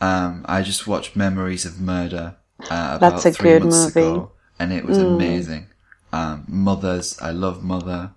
[0.02, 2.36] Um, I just watched Memories of Murder
[2.72, 4.00] uh, That's a three good movie.
[4.00, 5.68] ago, and it was amazing.
[6.14, 8.12] Um, Mothers, I love Mother.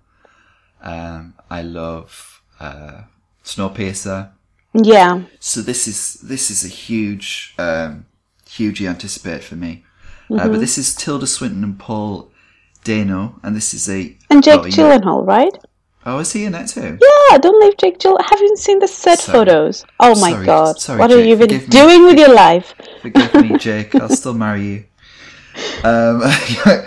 [0.81, 3.01] Um, I love uh,
[3.43, 4.29] Snowpiercer.
[4.73, 5.23] yeah.
[5.39, 8.05] So this is this is a huge, um,
[8.49, 9.83] hugely anticipated for me.
[9.83, 9.87] Uh,
[10.35, 10.51] Mm-hmm.
[10.53, 12.31] but this is Tilda Swinton and Paul
[12.85, 15.51] Dano, and this is a And Jake oh, Gyllenhaal, right?
[16.05, 16.97] Oh, is he in it too?
[17.01, 18.23] Yeah, don't leave Jake Gyllenhaal.
[18.29, 19.39] Have you seen the set Sorry.
[19.39, 19.85] photos?
[19.99, 21.65] Oh my Sorry, god, sorry, what have Jake, you been me.
[21.67, 22.73] doing with your life?
[23.01, 23.93] Forgive me, Jake.
[23.95, 24.85] I'll still marry you.
[25.83, 26.21] Um,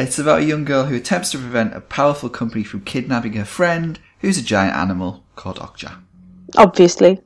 [0.00, 3.44] it's about a young girl who attempts to prevent a powerful company from kidnapping her
[3.44, 5.98] friend, who's a giant animal called Okja.
[6.56, 7.20] Obviously.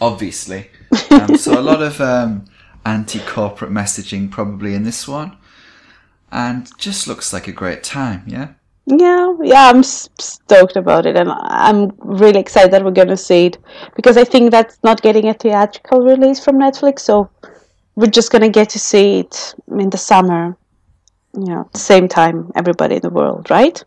[0.00, 0.70] Obviously.
[1.10, 2.46] Um, so a lot of um,
[2.84, 5.36] anti-corporate messaging probably in this one,
[6.32, 8.24] and just looks like a great time.
[8.26, 8.48] Yeah.
[8.86, 13.46] Yeah, yeah, I'm stoked about it, and I'm really excited that we're going to see
[13.46, 13.58] it
[13.94, 17.30] because I think that's not getting a theatrical release from Netflix, so
[17.94, 20.56] we're just going to get to see it in the summer,
[21.34, 23.82] you know, at the same time everybody in the world, right?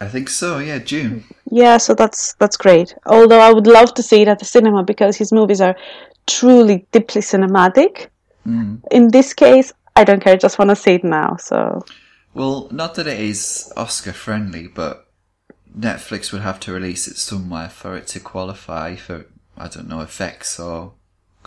[0.00, 0.58] I think so.
[0.58, 1.24] Yeah, June.
[1.50, 2.94] Yeah, so that's that's great.
[3.06, 5.76] Although I would love to see it at the cinema because his movies are
[6.26, 8.08] truly deeply cinematic.
[8.46, 8.80] Mm.
[8.90, 11.36] In this case, I don't care; I just want to see it now.
[11.36, 11.84] So
[12.34, 15.08] Well, not that it is Oscar friendly, but
[15.76, 20.00] Netflix would have to release it somewhere for it to qualify for, I don't know,
[20.00, 20.92] effects or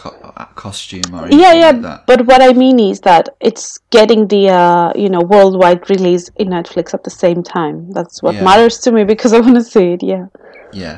[0.02, 1.72] co- uh, costume or yeah, yeah.
[1.72, 2.06] like.
[2.06, 6.48] But what I mean is that it's getting the uh, you know worldwide release in
[6.50, 7.92] Netflix at the same time.
[7.92, 8.44] That's what Yeah.
[8.44, 10.04] matters to me because I want to see it.
[10.04, 10.26] Yeah.
[10.74, 10.98] Yeah,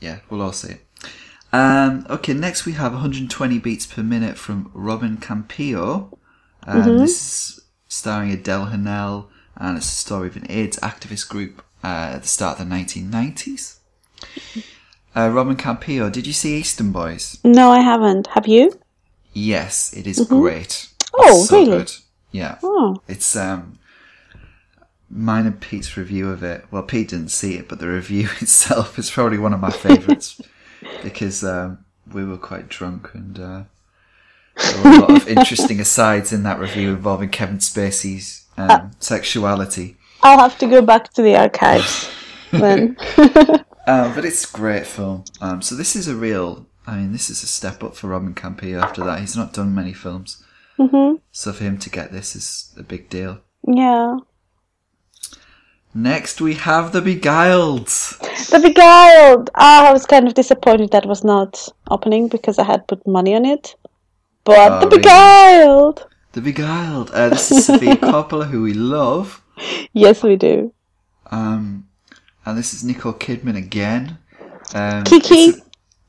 [0.00, 0.80] yeah, we'll all see it.
[1.52, 6.18] Um, okay, next we have 120 beats per minute from Robin Campillo.
[6.66, 11.62] Um, This is starring Adele Haenel, and it's the story of an AIDS activist group
[11.82, 13.78] uh, at the start of the 1990s.
[15.16, 17.38] Uh, Robin Campillo, did you see Eastern Boys?
[17.44, 18.26] No, I haven't.
[18.28, 18.78] Have you?
[19.32, 20.88] Yes, it is great.
[21.12, 21.78] Oh, It's so really?
[21.78, 21.92] good.
[22.32, 22.58] Yeah.
[22.62, 23.00] Oh.
[23.06, 23.78] It's um
[25.08, 26.64] mine and Pete's review of it.
[26.72, 30.40] Well, Pete didn't see it, but the review itself is probably one of my favourites
[31.02, 33.62] because um, we were quite drunk and uh,
[34.56, 39.96] there were a lot of interesting asides in that review involving Kevin Spacey's um, sexuality.
[40.22, 42.10] I'll have to go back to the archives
[42.50, 42.96] then.
[43.86, 45.24] Um, but it's a great film.
[45.40, 46.66] Um, so this is a real.
[46.86, 48.82] I mean, this is a step up for Robin Campillo.
[48.82, 50.42] After that, he's not done many films,
[50.76, 53.40] hmm so for him to get this is a big deal.
[53.66, 54.18] Yeah.
[55.96, 57.86] Next, we have The Beguiled.
[57.86, 59.50] The Beguiled!
[59.54, 63.34] Ah, I was kind of disappointed that was not opening because I had put money
[63.36, 63.76] on it.
[64.44, 64.98] But Oh, The really?
[64.98, 66.06] Beguiled!
[66.32, 67.10] The Beguiled.
[67.12, 69.40] Uh, this is Sofia Coppola, who we love.
[69.92, 70.72] Yes, we do.
[71.30, 71.86] Um,
[72.46, 74.18] and this is Nicole Kidman again.
[74.74, 75.54] Um, Kiki.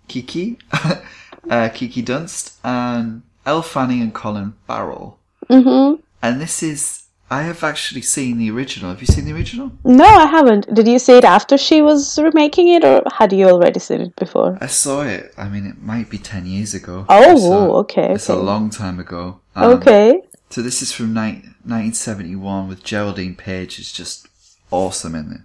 [0.07, 0.57] Kiki.
[1.49, 5.19] uh, Kiki Dunst and Elle Fanning and Colin Farrell.
[5.49, 7.01] hmm And this is.
[7.27, 8.91] I have actually seen the original.
[8.91, 9.71] Have you seen the original?
[9.83, 10.71] No, I haven't.
[10.71, 14.15] Did you see it after she was remaking it, or had you already seen it
[14.15, 14.59] before?
[14.61, 15.33] I saw it.
[15.35, 17.03] I mean, it might be 10 years ago.
[17.09, 17.79] Oh, it.
[17.81, 19.39] okay, It's a long time ago.
[19.55, 20.21] Um, Okay.
[20.51, 23.79] So this is from ni- 1971 with Geraldine Page.
[23.79, 24.27] It's just
[24.69, 25.41] awesome in it.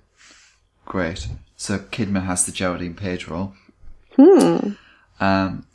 [0.90, 1.29] Great.
[1.57, 3.55] So Kidman has the Geraldine Page role.
[4.16, 4.72] Hmm.
[5.20, 5.66] Um,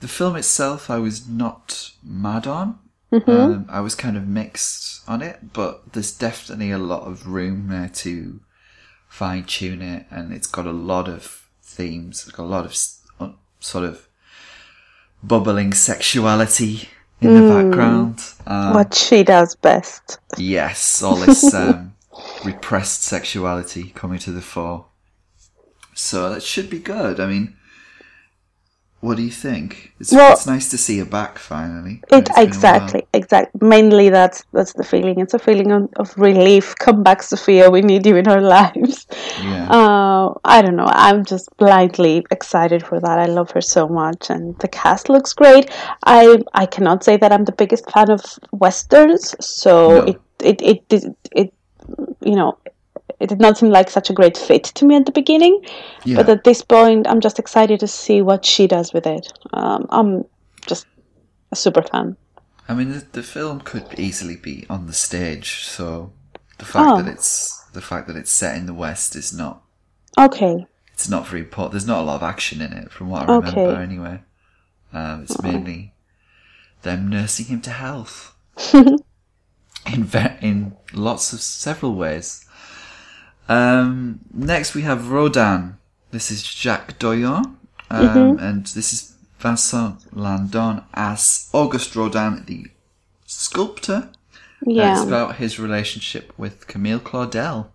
[0.00, 2.78] the film itself, I was not mad on.
[3.10, 7.68] Um, I was kind of mixed on it, but there's definitely a lot of room
[7.68, 8.40] there to
[9.08, 12.24] fine tune it, and it's got a lot of themes.
[12.26, 12.76] It's got a lot of
[13.60, 14.06] sort of
[15.22, 16.90] bubbling sexuality
[17.22, 18.22] in the background.
[18.46, 20.18] Um, What she does best.
[20.36, 21.94] Yes, all this um,
[22.44, 24.86] repressed sexuality coming to the fore.
[25.94, 27.18] So that should be good.
[27.20, 27.56] I mean,
[29.00, 29.92] what do you think?
[30.00, 32.02] It's, Well- it's nice to see her back finally.
[32.10, 33.60] It It's been a exactly, exactly.
[33.68, 35.18] Mainly, that's that's the feeling.
[35.20, 36.74] It's a feeling of, of relief.
[36.76, 37.70] Come back, Sofia.
[37.70, 39.06] We need you in our lives.
[39.40, 39.68] Yeah.
[39.70, 40.88] Uh, I don't know.
[40.90, 43.18] I'm just blindly excited for that.
[43.20, 45.70] I love her so much, and the cast looks great.
[46.04, 48.20] I I cannot say that I'm the biggest fan of
[48.52, 49.96] westerns, so No.
[50.06, 51.54] it, it it it it
[52.20, 52.58] you know
[53.20, 55.60] it did not seem like such a great fit to me at the beginning.
[56.04, 56.16] yeah.
[56.16, 59.32] But at this point, I'm just excited to see what she does with it.
[59.52, 60.24] Um, I'm
[60.66, 60.86] just
[61.50, 62.16] a super fan.
[62.68, 66.12] I mean, the, the film could easily be on the stage, so
[66.58, 67.02] the fact Oh.
[67.02, 69.62] that it's the fact that it's set in the West is not
[70.18, 70.66] Okay.
[70.92, 71.72] it's not very important.
[71.72, 73.60] There's not a lot of action in it, from what I remember.
[73.60, 73.82] Okay.
[73.82, 74.20] Anyway,
[74.92, 75.92] um, it's mainly
[76.82, 78.34] them nursing him to health
[79.92, 80.08] in
[80.40, 82.44] in lots of several ways.
[83.48, 85.76] Um, next, we have Rodin.
[86.10, 87.56] This is Jacques Doillon,
[87.90, 92.66] um, and this is Vincent Lindon as Auguste Rodin, the
[93.26, 94.10] sculptor.
[94.10, 94.92] Uh, Yeah.
[94.92, 97.66] it's about his relationship with Camille Claudel.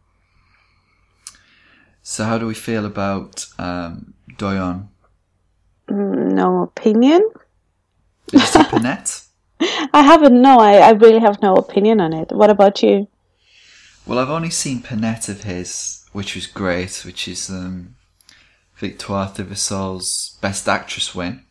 [2.01, 4.89] So, how do we feel about um, Doillon?
[5.89, 7.21] no opinion.
[8.31, 9.25] You Ponette?
[9.93, 10.41] I haven't.
[10.41, 12.31] No, I, I really have no opinion on it.
[12.31, 13.07] What about you?
[14.05, 17.95] Well, I've only seen Ponette of his, which was great, which is um,
[18.77, 21.43] Victoire Thivisol's Best Actress win.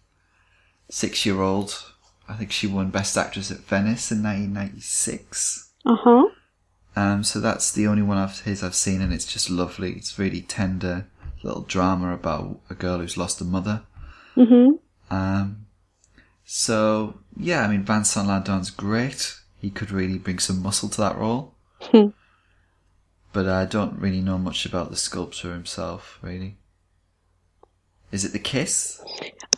[0.90, 1.83] Six year old.
[2.29, 5.70] I think she won Best Actress at Venice in 1996.
[5.85, 6.25] Uh huh.
[6.94, 9.92] Um, so that's the only one of his I've seen, and it's just lovely.
[9.92, 11.07] It's really tender
[11.42, 13.83] little drama about a girl who's lost a mother.
[14.37, 14.79] Mhm.
[15.11, 15.62] Um,
[16.44, 19.37] so yeah, I mean Vincent Lindon's great.
[19.61, 21.55] He could really bring some muscle to that role.
[21.81, 22.09] Hmm.
[23.33, 26.18] but I don't really know much about the sculptor himself.
[26.22, 26.57] Really,
[28.12, 29.02] is it the kiss?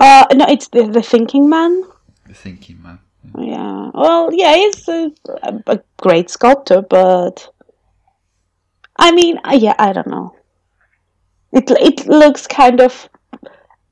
[0.01, 1.85] Uh, no, it's the the Thinking Man.
[2.27, 2.99] The thinking man.
[3.39, 3.91] Yeah.
[3.93, 7.47] Well, yeah, he's a, a, a great sculptor, but
[8.97, 10.35] I mean, uh, yeah, I don't know.
[11.53, 13.09] It it looks kind of.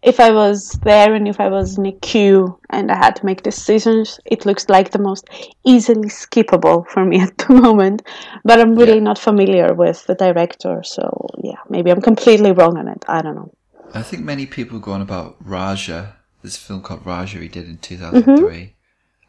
[0.02, 3.26] If I was there and if I was in a queue and I had to
[3.26, 5.28] make decisions, it looks like the most
[5.64, 8.02] easily skippable for me at the moment.
[8.44, 9.00] But I'm really Yeah.
[9.10, 13.04] not familiar with the director, so yeah, maybe I'm completely wrong on it.
[13.06, 13.52] I don't know.
[13.94, 16.16] I think many people go on about Raja.
[16.42, 18.74] This film called Raja he did in 2003.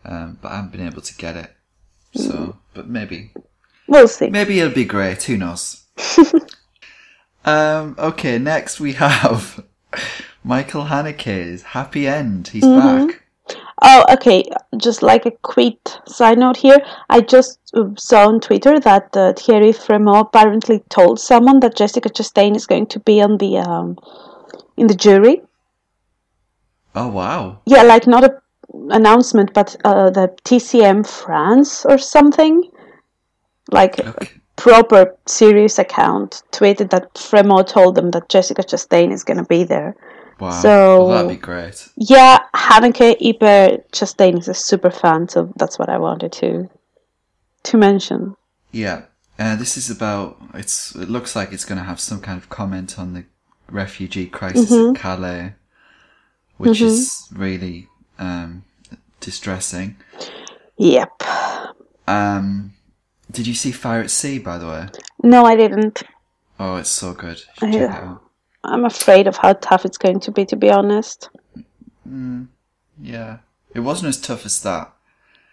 [0.06, 1.52] Um, but I haven't been able to get it.
[2.16, 3.32] So, but maybe,
[3.88, 4.30] We'll see.
[4.30, 5.22] maybe it'll be great.
[5.24, 5.84] Who knows?
[7.46, 9.64] um, okay, next we have
[10.44, 12.48] Michael Haneke's Happy End.
[12.50, 13.24] He's back.
[13.82, 14.44] Oh, okay.
[14.78, 15.78] Just like a quick
[16.08, 16.78] side note here,
[17.10, 22.10] I just uh, saw on Twitter that uh, Thierry Frémaux apparently told someone that Jessica
[22.10, 23.98] Chastain is going to be on the um,
[24.78, 25.42] in the jury.
[26.96, 27.60] Oh wow.
[27.66, 28.42] Yeah, like not a
[28.90, 32.64] announcement, but uh, the TCM France or something,
[33.72, 34.10] like Okay.
[34.10, 39.44] a proper serious account tweeted that Frémaux told them that Jessica Chastain is going to
[39.46, 39.96] be there.
[40.40, 40.52] Wow.
[40.52, 41.88] So- well, that'd be great.
[41.96, 46.70] Yeah, Haneke Iber Chastain is a super fan, so that's what I wanted to
[47.64, 48.36] to mention.
[48.72, 49.04] Yeah.
[49.40, 50.38] Uh, this is about.
[50.54, 50.94] It's.
[50.96, 53.26] It looks like it's going to have some kind of comment on the
[53.70, 54.96] refugee crisis Mm-hmm.
[54.96, 55.54] at Calais,
[56.58, 57.88] which is really
[58.20, 58.64] um,
[59.20, 59.96] distressing.
[60.78, 61.24] Yep.
[62.08, 62.74] Um,
[63.32, 64.88] did you see Fire at Sea, by the way?
[65.24, 66.04] No, I didn't.
[66.60, 67.42] Oh, it's so good.
[67.62, 68.18] You should check it.
[68.64, 71.30] I'm afraid of how tough it's going to be, to be honest.
[73.00, 73.38] Yeah.
[73.74, 74.94] It wasn't as tough as that.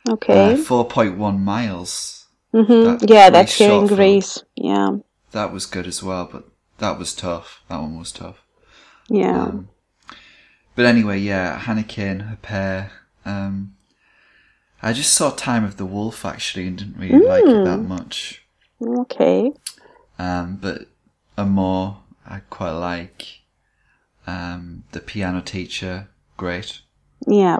[0.08, 0.54] Okay.
[0.54, 2.26] Uh, 4.1 miles.
[2.54, 2.98] Mm-hmm.
[2.98, 3.86] that Yeah, that's here in.
[3.86, 4.42] Greece.
[4.56, 4.98] Yeah.
[5.32, 6.44] That was good as well, but
[6.78, 7.62] that was tough.
[7.68, 8.42] That one was tough.
[9.08, 9.42] Yeah.
[9.42, 9.68] Um,
[10.74, 12.90] But anyway, yeah, Haneke and Huppert.
[13.24, 13.76] Um,
[14.82, 18.42] I just saw Time of the Wolf actually and didn't really like it that much.
[18.82, 19.52] okay.
[20.18, 20.86] Um, but
[21.36, 21.98] Amour,
[22.30, 23.26] I quite like.
[24.26, 26.80] Um, the piano teacher, great.
[27.26, 27.58] Yeah.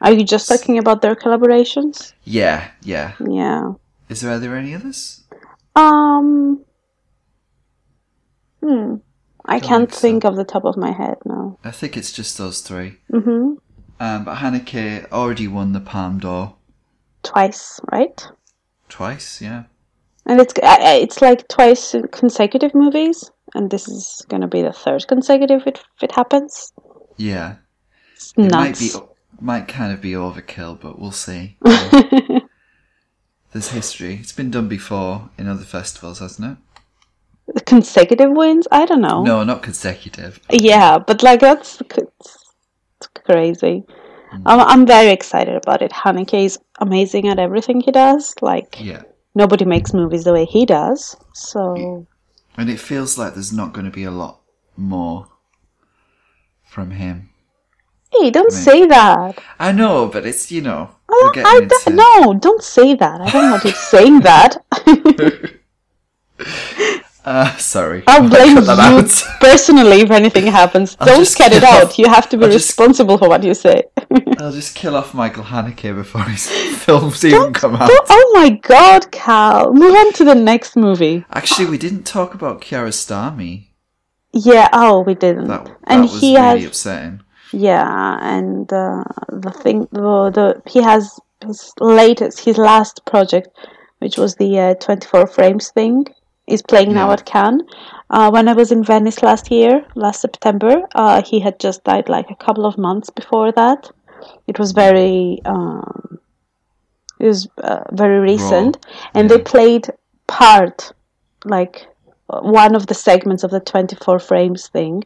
[0.00, 2.14] Are you just talking about their collaborations?
[2.24, 3.12] Yeah, yeah.
[3.28, 3.72] Yeah.
[4.08, 5.24] Is there are there any others?
[5.76, 6.64] Um.
[8.64, 8.96] Hmm.
[9.44, 10.28] I can't think so.
[10.30, 11.58] of the top of my head now.
[11.64, 12.96] I think it's just those three.
[13.10, 13.54] hmm
[13.98, 16.54] Um, but Haneke already won the Palme d'Or
[17.22, 18.26] Twice, right?
[18.88, 19.40] twice.
[19.42, 19.64] Yeah.
[20.26, 25.06] And it's I- it's like twice consecutive movies, and this is gonna be the third
[25.08, 26.72] consecutive if it happens.
[27.16, 27.56] Yeah.
[28.14, 28.52] It's It nuts.
[28.54, 28.90] might be
[29.42, 31.56] might kind of be overkill, but we'll see.
[33.52, 34.14] There's history.
[34.20, 36.58] It's been done before in other festivals, hasn't it?
[37.66, 38.68] consecutive wins.
[38.70, 39.24] I don't know.
[39.24, 40.38] No, not consecutive.
[40.50, 42.36] Yeah, but like that's it's,
[42.98, 43.82] it's crazy.
[44.30, 44.42] Hmm.
[44.46, 45.90] I'm, I'm very excited about it.
[45.90, 48.34] Haneke is amazing at everything he does.
[48.40, 49.02] Like Yeah.
[49.34, 51.16] nobody makes movies the way he does.
[51.34, 52.06] So
[52.56, 54.40] And it feels like there's not going to be a lot
[54.76, 55.28] more
[56.64, 57.30] from him.
[58.12, 59.38] hey, don't say that.
[59.58, 61.90] I know, but it's, you know, I, we're I don't- into...
[61.96, 63.20] no, don't say that.
[63.20, 64.56] I don't want you saying that.
[67.24, 68.02] Uh, sorry.
[68.06, 70.96] I'll blame that you personally if anything happens.
[71.00, 71.98] I'll don't just cut it kill- out.
[71.98, 73.84] You have to be I'll just- responsible for what you say.
[74.38, 77.90] I'll just kill off Michael Haneke before his films even Don't- come out.
[77.90, 79.72] oh my god, Cal.
[79.72, 81.24] Move on to the next movie.
[81.30, 83.66] Actually, we didn't talk about Kiarostami.
[84.32, 85.48] Yeah, oh, we didn't.
[85.48, 87.20] That, that and was he really has upsetting.
[87.52, 93.48] Yeah, and uh, the thing, the, the he has his latest, his last project,
[93.98, 96.06] which was the uh, 24 frames thing,
[96.50, 97.62] is playing now at Cannes.
[98.10, 102.08] Uh, when I was in Venice last year, last September, uh, he had just died
[102.08, 103.90] like a couple of months before that.
[104.46, 106.18] It was very, um,
[107.18, 108.84] it was uh, very recent,
[109.14, 109.88] and they played
[110.26, 110.92] part,
[111.44, 111.86] like
[112.28, 115.04] uh, one of the segments of the 24 frames thing,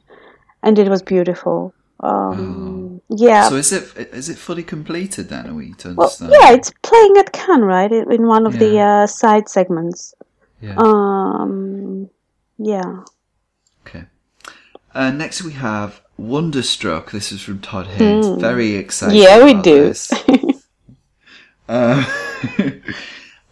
[0.63, 1.75] and it was beautiful.
[2.01, 3.49] Um, Yeah.
[3.49, 5.47] So is it is it fully completed then?
[5.47, 6.33] Are we to well, understand?
[6.33, 7.93] yeah, it's playing at Cannes, right?
[7.93, 10.15] In in one of the uh, side segments.
[10.65, 10.75] Yeah.
[10.79, 12.09] Um,
[12.59, 13.03] yeah.
[13.87, 14.05] Okay.
[14.95, 17.11] Uh, next we have Wonderstruck.
[17.11, 18.41] This is from Todd Haynes.
[18.41, 19.15] Very excited.
[19.17, 19.23] Hmm.
[19.23, 19.85] Yeah, we do.
[19.89, 20.11] This.
[21.69, 22.05] uh,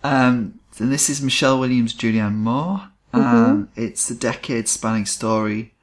[0.04, 2.88] um, and this is Michelle Williams, Julianne Moore.
[3.12, 3.36] Mm-hmm.
[3.36, 5.74] Um, it's a decade-spanning story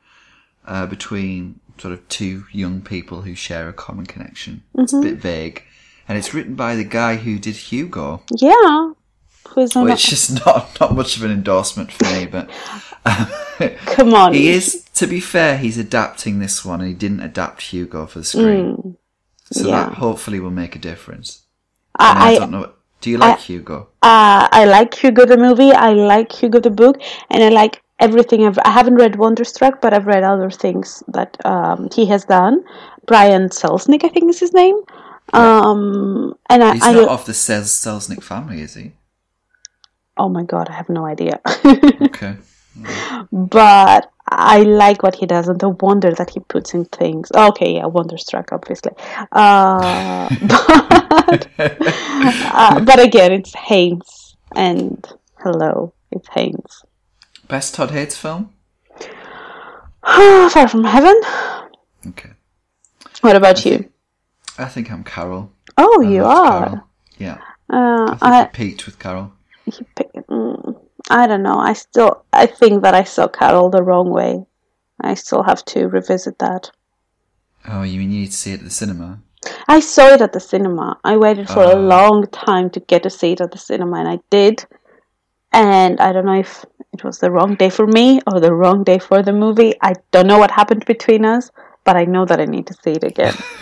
[0.66, 4.64] uh, between sort of two young people who share a common connection.
[4.76, 5.08] It's Mm-hmm.
[5.08, 5.64] a bit vague,
[6.08, 8.24] and it's written by the guy who did Hugo.
[8.36, 8.94] Yeah.
[9.56, 12.50] Which is not not much of an endorsement for me, but
[13.86, 14.34] Come on.
[14.34, 14.86] he is.
[14.96, 18.98] To be fair, he's adapting this one, and he didn't adapt Hugo for the screen,
[19.52, 19.72] so Mm, yeah.
[19.86, 21.44] that hopefully will make a difference.
[21.98, 22.72] I, I, I, don't know.
[23.02, 23.88] Do you like Hugo?
[24.02, 25.72] uh, I like Hugo the movie.
[25.72, 28.46] I like Hugo the book, and I like everything.
[28.46, 32.64] I've, I haven't read Wonderstruck, but I've read other things that um, he has done.
[33.08, 34.80] Brian Selznick, I think is his name.
[35.34, 38.92] Um, and I, He's I not of the Sel- Selznick family, is he?
[40.20, 41.40] Oh my god, I have no idea.
[41.66, 42.36] Okay.
[43.32, 47.32] but I like what he does and the wonder that he puts in things.
[47.34, 48.92] Okay, yeah, Wonderstruck, obviously.
[49.32, 55.06] Uh, but, uh, but again, it's Haynes, and
[55.40, 56.84] hello, it's Haynes.
[57.48, 58.54] Best Todd Haynes film?
[60.06, 61.20] Far from Heaven.
[62.08, 62.32] Okay.
[63.22, 63.90] What about you?
[64.58, 65.52] I think I'm Carol.
[65.78, 66.66] Oh, I you are.
[66.66, 66.84] Carol.
[67.18, 67.38] Yeah.
[67.72, 69.34] Uh, I I, I peaked with Carol.
[69.66, 69.86] he
[71.10, 71.58] I don't know.
[71.58, 74.46] I still, I think that I saw Carol the wrong way.
[75.02, 76.72] I still have to revisit that.
[77.68, 79.20] Oh, you mean you need to see it at the cinema?
[79.68, 81.00] I saw it at the cinema.
[81.04, 81.80] I waited for a Oh.
[81.80, 84.66] long time to get to see it at the cinema, and I did.
[85.52, 88.84] And I don't know if it was the wrong day for me or the wrong
[88.84, 89.74] day for the movie.
[89.82, 91.50] I don't know what happened between us,
[91.86, 93.34] but I know that I need to see it again.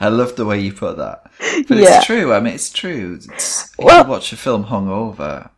[0.00, 1.30] I love the way you put that.
[1.68, 1.98] But Yeah.
[1.98, 2.32] it's true.
[2.32, 3.18] I mean, it's true.
[3.32, 5.50] It's, Well- watch a film hungover,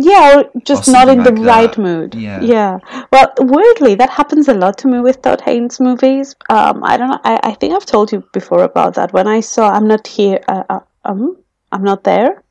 [0.00, 1.82] Yeah, or just Or not in the like right that.
[1.82, 2.14] mood.
[2.14, 2.40] Yeah.
[2.40, 2.78] Yeah.
[3.12, 6.34] Well, weirdly, that happens a lot to me with Todd Haynes movies.
[6.48, 7.20] Um, I don't know.
[7.24, 9.12] I, I think I've told you before about that.
[9.12, 11.36] When I saw I'm Not Here, uh, uh, um,
[11.72, 12.42] I'm Not There.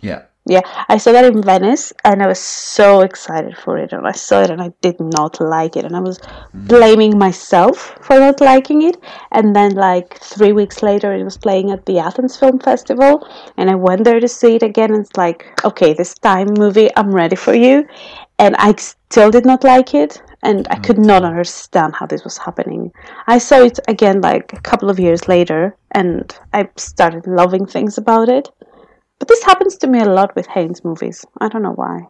[0.00, 0.22] yeah.
[0.48, 3.92] Yeah, I saw that in Venice and I was so excited for it.
[3.92, 5.84] And I saw it and I did not like it.
[5.84, 6.68] And I was mm.
[6.68, 8.96] blaming myself for not liking it.
[9.32, 13.26] And then, like, three weeks later, it was playing at the Athens Film Festival.
[13.56, 14.92] And I went there to see it again.
[14.94, 17.84] And it's like, okay, this time movie, I'm ready for you.
[18.38, 20.22] And I still did not like it.
[20.44, 21.26] And I could not mm.
[21.26, 22.92] understand how this was happening.
[23.26, 25.76] I saw it again, like, a couple of years later.
[25.90, 28.48] And I started loving things about it.
[29.18, 31.24] But this happens to me a lot with Haynes movies.
[31.40, 32.08] I don't know why.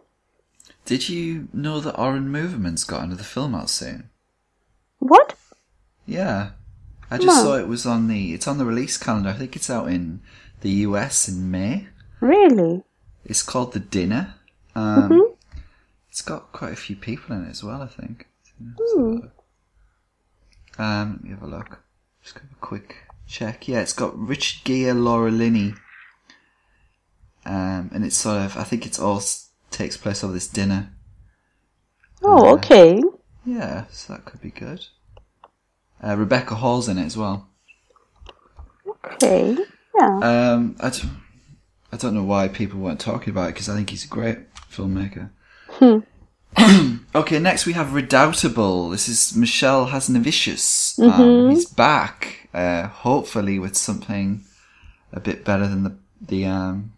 [0.85, 4.11] Did you know that Oren Moverman's got another film out soon?
[4.99, 5.35] What?
[6.07, 6.51] Yeah.
[7.11, 7.43] I just No.
[7.45, 9.31] saw it was on the it's on the release calendar.
[9.31, 10.21] I think it's out in
[10.61, 11.89] the US in May.
[12.21, 12.83] Really?
[13.25, 14.35] It's called The Dinner.
[14.75, 15.33] Um, Mm-hmm.
[16.11, 18.27] It's got quite a few people in it as well, I think.
[18.59, 19.19] Hmm.
[20.79, 21.83] Um, let me have a look.
[22.23, 22.97] Just have a quick
[23.27, 23.69] check.
[23.69, 25.75] Yeah, it's got Richard Gere, Laura Linney.
[27.47, 29.23] Um, and it's sort of, I think it's all
[29.71, 30.91] takes place over this dinner.
[32.23, 33.01] Oh, okay.
[33.45, 34.85] Yeah, so that could be good.
[36.03, 37.49] Uh, Rebecca Hall's in it as well.
[39.05, 39.57] Okay.
[39.95, 40.19] Yeah.
[40.19, 41.09] Um, I, d-
[41.93, 44.39] I don't know why people weren't talking about it because I think he's a great
[44.53, 45.31] filmmaker.
[45.69, 45.99] Hmm.
[47.15, 48.91] okay, next we have Redoubtable.
[48.91, 50.99] This is Michel Hazanavicius.
[50.99, 54.43] Um, he's back, uh, hopefully with something
[55.13, 56.93] a bit better than the the um,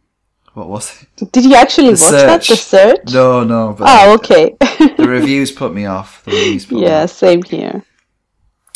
[0.58, 1.32] what was it?
[1.32, 2.42] Did you actually The watch that?
[2.48, 3.12] The search?
[3.14, 4.56] No, no, but Oh, okay.
[4.96, 6.24] the reviews put me off.
[6.24, 7.84] The reviews put me yeah, same here.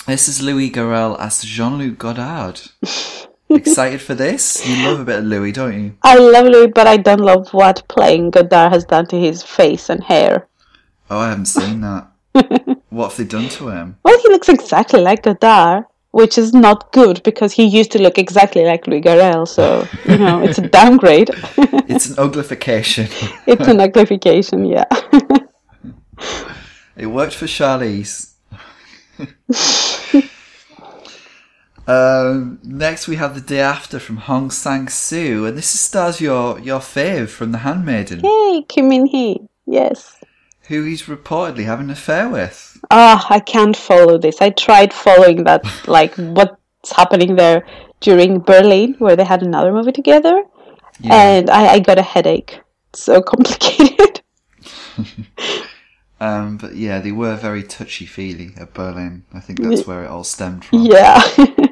[0.07, 2.61] This is Louis Garrel as Jean-Luc Godard.
[3.51, 4.67] Excited for this?
[4.67, 5.97] You love a bit of Louis, don't you?
[6.03, 9.91] I love Louis, but I don't love what playing Godard has done to his face
[9.91, 10.49] and hair.
[11.11, 12.09] Oh, I haven't seen that.
[12.89, 13.99] what have they done to him?
[14.05, 18.17] Well, he looks exactly like Godard, which is not good because he used to look
[18.19, 19.47] exactly like Louis Garrel.
[19.47, 21.31] So you know, it's a downgrade.
[21.89, 23.07] It's an uglification.
[23.47, 24.61] it's an uglification.
[24.71, 24.87] Yeah.
[26.97, 28.35] It worked for Charlize.
[31.87, 36.21] um, next, we have the day after from Hong Sang Soo, and this is stars
[36.21, 39.41] your your fave from The Handmaiden, Yay, Kim Min Hee.
[39.67, 40.19] Yes.
[40.69, 42.72] who he's reportedly having an affair with.
[42.91, 44.41] Ah, I can't follow this.
[44.43, 47.65] I tried following that, like what's happening there
[48.01, 50.45] during Berlin, where they had another movie together,
[51.01, 51.15] Yeah.
[51.15, 52.61] and I, I got a headache.
[52.91, 54.21] It's so complicated.
[56.21, 59.25] Um, but yeah, they were very touchy feely at Berlin.
[59.35, 60.83] I think that's where it all stemmed from.
[60.85, 61.21] yeah.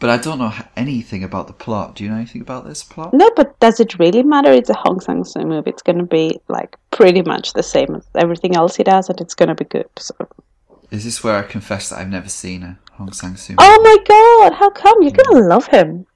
[0.00, 1.96] But I don't know anything about the plot.
[1.96, 3.12] Do you know anything about this plot?
[3.12, 4.52] no, but does it really matter?
[4.52, 5.70] It's a Hong Sang Soo movie.
[5.70, 9.20] It's going to be like pretty much the same as everything else he does, and
[9.20, 9.88] it's going to be good.
[9.96, 10.14] So.
[10.90, 13.56] Is this where I confess that I've never seen a Hong Sang Soo?
[13.58, 14.56] Oh my god!
[14.56, 16.06] How come you're going to love him?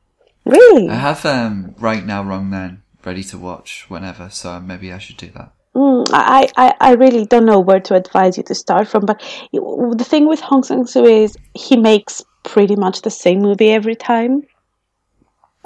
[0.45, 0.89] Really?
[0.89, 5.16] I have um, Right Now, Wrong Then ready to watch whenever, so maybe I should
[5.16, 5.53] do that.
[5.74, 9.20] Mm, I, I, I really don't know where to advise you to start from, but
[9.53, 13.97] the thing with Hong Sang Soo is he makes pretty much the same movie every
[13.97, 14.43] time.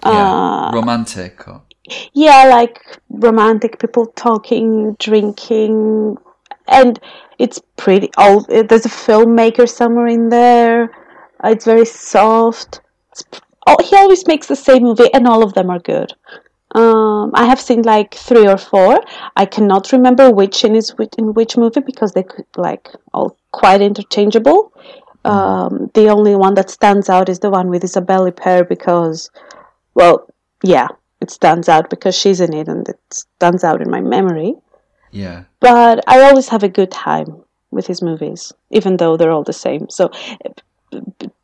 [0.05, 1.49] Yeah, Uh, romantic.
[1.49, 1.63] Or,
[2.13, 6.17] yeah, like romantic people talking, drinking,
[6.69, 6.99] and
[7.39, 8.11] it's pretty.
[8.19, 10.91] Oh, there's a filmmaker somewhere in there.
[11.45, 12.81] It's very soft.
[13.13, 13.25] It's,
[13.67, 16.13] oh, he always makes the same movie, and all of them are good.
[16.75, 19.01] Um, I have seen like three or four.
[19.35, 23.39] I cannot remember which in is which, in which movie because they could like all
[23.51, 24.73] quite interchangeable.
[25.27, 29.31] Um, the only one that stands out is the one with Isabelle Huppert because,
[29.95, 30.29] well,
[30.63, 30.89] yeah,
[31.21, 34.55] it stands out because she's in it and it stands out in my memory.
[35.11, 35.45] yeah.
[35.61, 39.53] But I always have a good time with his movies, even though they're all the
[39.53, 39.89] same.
[39.89, 40.11] So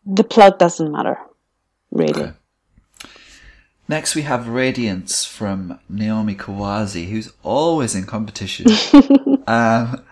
[0.06, 1.18] the plot doesn't matter,
[1.90, 2.22] really.
[2.22, 2.32] Okay.
[3.88, 8.66] Next, we have Radiance from Naomi Kawase, who's always in competition.
[9.46, 10.04] um,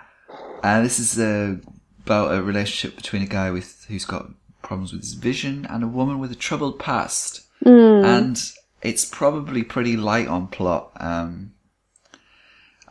[0.63, 1.57] and this is uh,
[2.05, 4.31] about a relationship between a guy with who's got
[4.63, 7.43] problems with his vision and a woman with a troubled past.
[8.05, 8.41] And
[8.83, 10.91] it's probably pretty light on plot.
[10.97, 11.53] Um,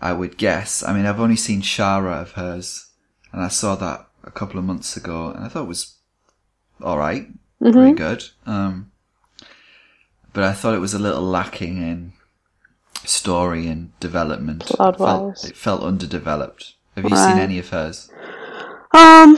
[0.02, 0.84] I would guess.
[0.84, 2.88] I mean, I've only seen Shara of hers,
[3.34, 5.96] and I saw that a couple of months ago, and I thought it was
[6.82, 7.28] all right,
[7.74, 8.24] pretty good.
[8.46, 8.92] Um,
[10.32, 12.14] but I thought it was a little lacking in
[13.04, 14.70] story and development.
[14.72, 16.76] It felt, it felt underdeveloped.
[16.96, 17.28] Have you Right.
[17.32, 18.10] seen any of hers?
[18.92, 19.38] Um,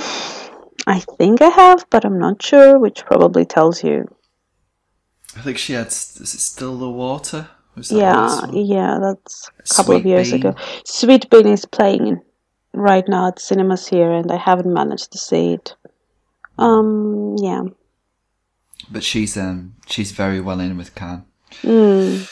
[0.87, 4.07] I think I have, but I'm not sure, which probably tells you.
[5.35, 5.87] I think she had.
[5.87, 7.47] Is it still the water?
[7.75, 10.39] Was that Yeah, yeah, that's a couple of years Bean.
[10.41, 10.55] ago.
[10.85, 12.21] Sweet Bean is playing
[12.73, 15.75] right now at cinemas here, and I haven't managed to see it.
[16.57, 17.63] Um, yeah.
[18.89, 21.23] But she's um she's very well in with Cannes.
[21.63, 22.29] Mm.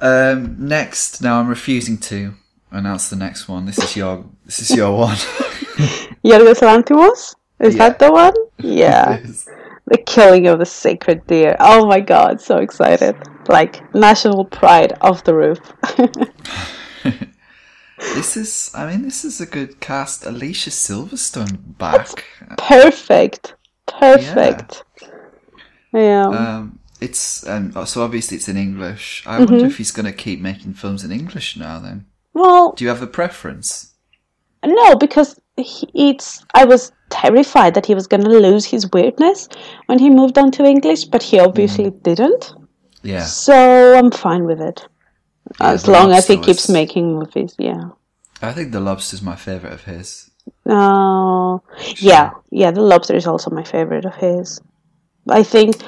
[0.00, 2.34] Um, next, now I'm refusing to
[2.70, 3.66] announce the next one.
[3.66, 5.16] This is your this is your one.
[6.24, 7.34] Yorgos Lanthimos?
[7.60, 7.88] Is Yeah.
[7.88, 8.34] that the one?
[8.58, 9.18] Yeah.
[9.86, 11.56] the killing of the sacred deer.
[11.60, 13.16] Oh my god, so excited.
[13.48, 15.58] Like, national pride off the roof.
[18.14, 20.24] this is I mean this is a good cast.
[20.26, 22.24] Alicia Silverstone back.
[22.56, 23.54] Perfect.
[23.86, 24.84] Perfect.
[25.92, 26.28] Yeah.
[26.28, 29.22] Um, it's um, so obviously it's in English.
[29.26, 29.52] I Mm-hmm.
[29.52, 31.78] wonder if he's going to keep making films in English now.
[31.80, 33.94] Then, well, do you have a preference?
[34.64, 36.44] no, because he, it's.
[36.54, 39.48] I was terrified that he was going to lose his weirdness
[39.86, 42.02] when he moved on to English, but he obviously mm.
[42.02, 42.54] didn't.
[43.02, 44.86] Yeah, So I'm fine with it.
[45.60, 47.90] Yeah, as long as he Lobster keeps making movies, yeah.
[48.42, 50.30] I think The Lobster's my favorite of his.
[50.66, 51.62] Oh,
[51.96, 52.70] yeah, yeah.
[52.70, 54.60] The Lobster is also my favorite of his.
[55.28, 55.82] I think,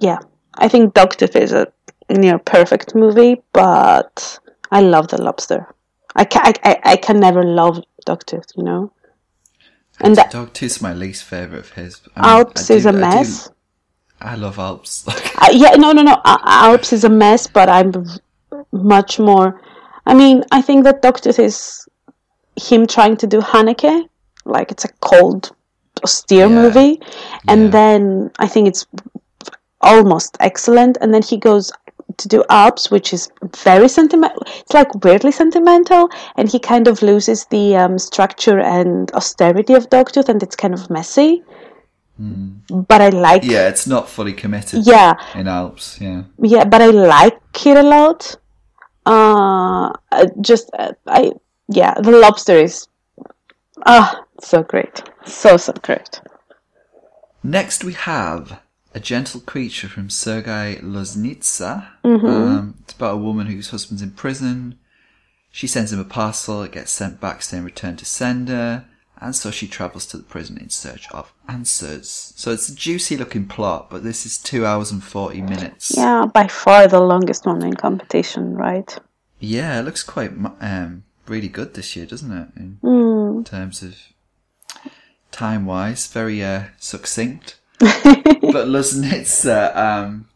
[0.00, 0.18] yeah,
[0.54, 1.72] I think Dogtooth is a
[2.10, 4.38] near perfect movie, but
[4.70, 5.74] I love The Lobster.
[6.14, 8.92] I can, I, I, can never love Dogtooth, you know.
[10.00, 12.00] And that Dog my least favorite of his.
[12.16, 13.50] I mean, Alps I is do- a I do- mess.
[14.20, 15.06] I love Alps.
[15.42, 16.20] Uh, yeah, no, no, no.
[16.24, 17.92] Alps is a mess, but I'm
[18.72, 19.60] much more.
[20.06, 21.86] I mean, I think that Dogtooth is
[22.56, 24.08] him trying to do Haneke,
[24.44, 25.50] like it's a cold,
[26.04, 26.54] austere Yeah.
[26.62, 27.00] movie,
[27.48, 27.70] and Yeah.
[27.70, 28.86] then I think it's
[29.80, 31.72] almost excellent, and then he goes
[32.18, 33.30] to do Alps, which is
[33.62, 34.42] very sentimental.
[34.46, 39.88] It's like weirdly sentimental, and he kind of loses the um, structure and austerity of
[39.90, 41.42] Dogtooth, and it's kind of messy.
[42.16, 44.86] But I like, yeah, it's not fully committed.
[44.86, 46.00] yeah, in Alps.
[46.00, 48.36] Yeah, yeah, but I like it a lot.
[49.04, 49.92] Uh,
[50.40, 51.32] just uh, I
[51.68, 52.86] yeah, the lobster is
[53.84, 56.20] ah so great, so so great.
[57.42, 58.60] Next, we have
[58.94, 61.88] A Gentle Creature from Sergei Loznitsa.
[62.04, 64.78] Um, it's about a woman whose husband's in prison.
[65.50, 68.84] She sends him a parcel, it gets sent back saying return to sender,
[69.20, 72.32] and so she travels to the prison in search of answers.
[72.36, 75.92] So it's a juicy looking plot, but this is two hours and 40 minutes.
[75.96, 78.96] Yeah, by far the longest one in competition, right?
[79.38, 82.48] Yeah, it looks quite um, really good this year, doesn't it?
[82.56, 83.44] In Mm.
[83.44, 83.96] terms of
[85.30, 87.58] time wise, very uh, succinct.
[87.84, 90.28] But Loznitsa, um,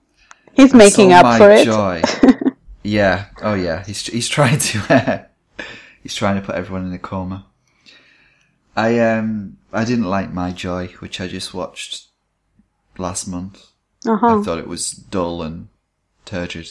[0.55, 1.65] He's making up my for it.
[1.65, 2.03] joy.
[2.83, 3.27] yeah.
[3.43, 3.85] Oh yeah.
[3.85, 4.79] He's he's trying to
[5.59, 5.63] uh,
[6.03, 7.47] he's trying to put everyone in a coma.
[8.77, 12.07] I um I didn't like My Joy, which I just watched
[12.97, 13.67] last month.
[14.07, 14.41] Uh-huh.
[14.41, 15.69] I thought it was dull and
[16.25, 16.71] turgid,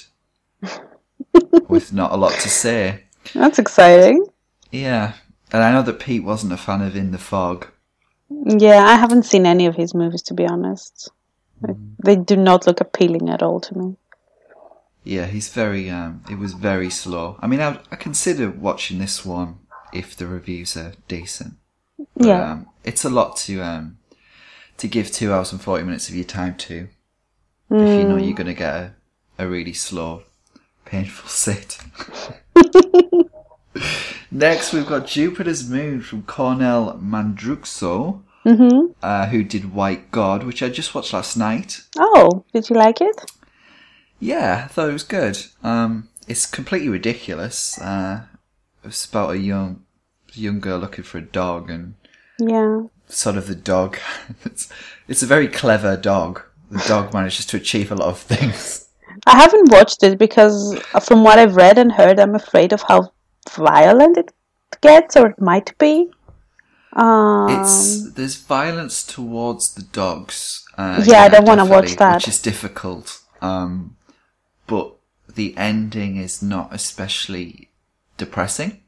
[1.67, 3.03] with not a lot to say.
[3.33, 4.25] That's exciting.
[4.71, 5.13] Yeah,
[5.51, 7.67] and I know that Pete wasn't a fan of In the Fog.
[8.29, 11.09] Yeah, I haven't seen any of his movies to be honest.
[12.03, 13.95] They do not look appealing at all to me.
[15.03, 15.89] Yeah, he's very.
[15.89, 17.37] Um, it was very slow.
[17.39, 19.59] I mean, I, I consider watching this one
[19.93, 21.53] if the reviews are decent.
[22.15, 22.51] But, Yeah.
[22.51, 23.97] um, it's a lot to um,
[24.77, 26.89] to give two hours and forty minutes of your time to.
[27.69, 28.93] If you know you're going to get a,
[29.39, 30.23] a really slow,
[30.85, 31.77] painful sit.
[34.31, 38.91] Next, we've got Jupiter's Moon from Kornél Mundruczó, Mm-hmm.
[39.03, 41.81] uh, who did White God, which I just watched last night.
[41.97, 43.29] Oh, did you like it?
[44.21, 45.37] Yeah, I thought it was good.
[45.63, 47.77] Um, it's completely ridiculous.
[47.77, 48.21] Uh,
[48.85, 49.83] it's about a young
[50.33, 51.95] young girl looking for a dog, and
[52.39, 52.83] Yeah.
[53.09, 53.97] sort of the dog.
[54.45, 54.69] it's
[55.09, 56.41] it's a very clever dog.
[56.71, 58.87] The dog manages to achieve a lot of things.
[59.25, 63.11] I haven't watched it because from what I've read and heard, I'm afraid of how
[63.49, 64.31] violent it
[64.81, 66.09] gets or it might be.
[66.93, 70.65] Um, It's there's violence towards the dogs.
[70.77, 72.15] Uh, Yeah, I don't wanna watch that.
[72.15, 73.19] which is difficult.
[73.41, 73.95] Um,
[74.67, 74.95] but
[75.35, 77.69] the ending is not especially
[78.17, 78.81] depressing.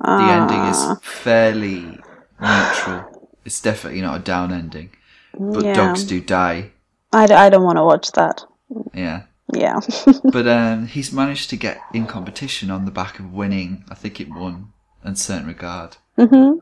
[0.00, 0.70] The ending Ah.
[0.70, 1.98] is fairly
[2.40, 3.30] neutral.
[3.44, 4.90] It's definitely not a down ending.
[5.38, 5.74] But Yeah.
[5.74, 6.70] dogs do die.
[7.12, 8.44] I, d- I don't want to watch that.
[8.92, 9.22] Yeah.
[9.52, 9.80] Yeah.
[10.24, 13.84] But um, he's managed to get in competition on the back of winning.
[13.90, 14.72] I think it won
[15.04, 15.96] Un Certain Regard.
[16.16, 16.58] hmm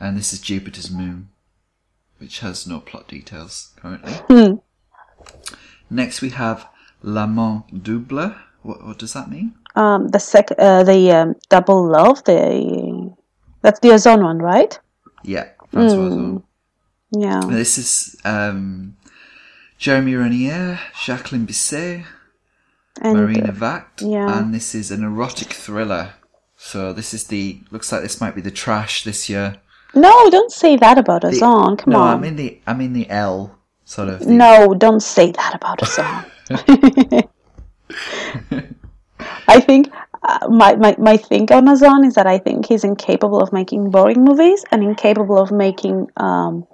[0.00, 1.28] and this is Jupiter's moon,
[2.18, 4.12] which has no plot details currently.
[4.12, 4.54] Hmm.
[5.90, 6.68] Next, we have
[7.02, 8.34] L'amant double.
[8.62, 9.54] What, what does that mean?
[9.74, 13.14] Um, the sec, uh, the um, double love, the
[13.62, 14.78] that's the Ozon one, right?
[15.24, 15.96] Yeah, Francois.
[15.96, 16.42] Ozon.
[17.10, 17.40] Yeah.
[17.46, 18.96] This is um,
[19.78, 22.04] Jeremy Renier, Jacqueline Bisset,
[23.00, 24.38] And Marina uh, Vacth, yeah.
[24.38, 26.14] and this is an erotic thriller.
[26.56, 29.60] So this is the looks like this might be the trash this year.
[29.94, 31.78] no, don't say that about Ozon.
[31.78, 32.16] Come no, on.
[32.18, 34.26] I'm in the I'm in the L sort of.
[34.26, 36.24] No, don't say that about Ozon.
[39.48, 39.92] I think
[40.24, 43.90] uh, my, my my thing on Ozon is that I think he's incapable of making
[43.92, 46.66] boring movies and incapable of making um,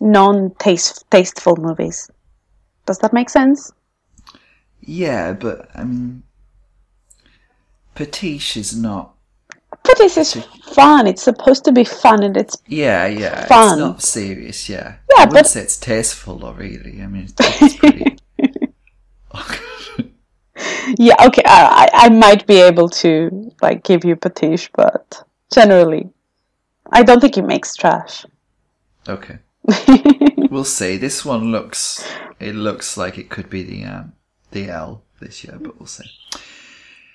[0.00, 2.10] non-taste tasteful movies.
[2.86, 3.72] Does that make sense?
[4.80, 6.22] Yeah, but I mean,
[7.94, 9.12] Potiche is not.
[9.84, 10.34] But is
[10.72, 11.06] fun.
[11.06, 13.68] It's supposed to be fun, and it's Yeah, yeah, Fun.
[13.72, 14.68] it's not serious.
[14.68, 16.52] Yeah, Yeah, I wouldn't but- say it's tasteful though.
[16.52, 18.16] Really, I mean, it's, pretty.
[20.98, 21.42] yeah okay.
[21.46, 25.22] I I I might be able to like give you Potiche, but
[25.52, 26.08] generally,
[26.92, 28.24] I don't think it makes trash.
[29.08, 29.38] okay,
[30.50, 30.96] we'll see.
[30.96, 32.06] This one looks.
[32.40, 34.12] It looks like it could be the um,
[34.50, 36.04] the L this year, but we'll see.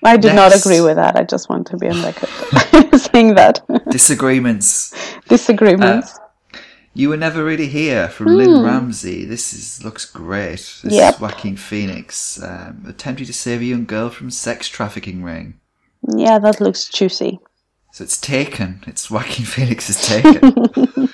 [0.04, 1.16] I do not agree with that.
[1.16, 2.30] I just want to be on record
[3.12, 3.62] saying that.
[3.92, 4.94] Disagreements.
[5.28, 6.18] Disagreements.
[6.94, 9.24] You were never really here from Lynne Ramsay.
[9.26, 10.58] This is looks great.
[10.58, 10.90] This Hmm.
[10.90, 11.14] Yep.
[11.16, 15.60] is Joaquin Phoenix um, attempting to save a young girl from sex trafficking ring.
[16.18, 17.40] yeah, that looks juicy.
[17.94, 18.82] So it's taken.
[18.88, 21.11] It's Joaquin Phoenix is taken.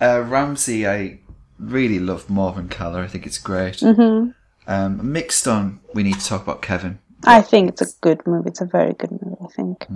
[0.00, 1.18] Uh, Ramsay, I
[1.58, 3.00] really love Morvern Callar.
[3.00, 3.76] I think it's great.
[3.76, 4.30] Mm-hmm.
[4.66, 6.98] Um, mixed on, we need to talk about Kevin.
[7.24, 8.48] I think it's a good movie.
[8.48, 9.36] It's a very good movie.
[9.42, 9.86] I think.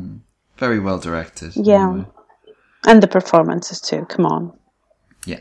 [0.59, 1.57] Very well directed.
[1.57, 1.88] Yeah.
[1.88, 2.07] anyway.
[2.86, 4.05] And the performances too.
[4.07, 4.52] Come on.
[5.24, 5.40] Yeah.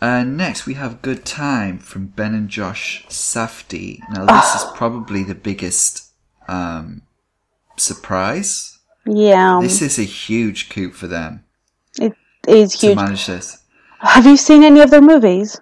[0.00, 4.00] Uh, next, we have Good Time from Ben and Josh Safdie.
[4.10, 6.10] Now, this is probably the biggest
[6.48, 7.02] um,
[7.76, 8.78] surprise.
[9.06, 11.44] Yeah, This is a huge coup for them
[12.48, 12.96] is huge.
[12.96, 13.62] manage this.
[14.00, 15.60] Have you seen any of their movies?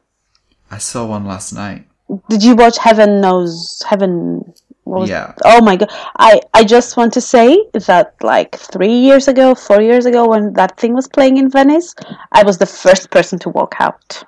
[0.71, 1.87] I saw one last night.
[2.29, 4.53] Did you watch Heaven Knows Heaven?
[4.85, 5.33] was- Yeah.
[5.45, 5.91] Oh my god!
[6.19, 10.53] I I just want to say that like three years ago, four years ago, when
[10.55, 11.95] that thing was playing in Venice,
[12.33, 14.25] I was the first person to walk out.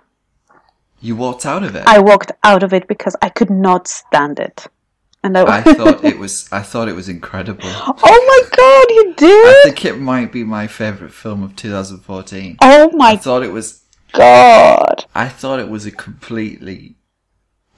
[1.00, 1.82] You walked out of it.
[1.86, 4.66] I walked out of it because I could not stand it,
[5.24, 6.48] and I, I thought it was.
[6.52, 7.62] I thought it was incredible.
[7.66, 9.46] oh my god, you did!
[9.46, 12.58] I think it might be my favorite film of 2014.
[12.60, 13.12] Oh my!
[13.12, 13.82] I thought it was.
[14.12, 15.06] god!
[15.14, 16.96] I thought it was a completely,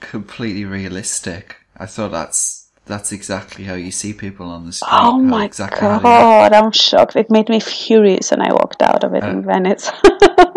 [0.01, 1.55] completely realistic.
[1.77, 4.89] I thought that's that's exactly how you see people on the street.
[4.91, 6.51] Oh my exactly how they act.
[6.51, 6.53] god!
[6.53, 7.15] I'm shocked.
[7.15, 9.89] It made me furious, and I walked out of it in Venice.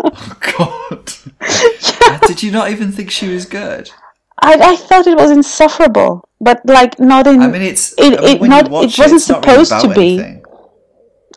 [0.03, 1.13] Oh God!
[1.39, 3.89] Uh, Did you not even think she was good?
[4.41, 7.41] I, I thought it was insufferable, but like not in.
[7.41, 7.93] I mean, it's.
[7.97, 10.13] It- I mean, it not- it wasn't it's not really supposed to be.
[10.19, 10.43] anything.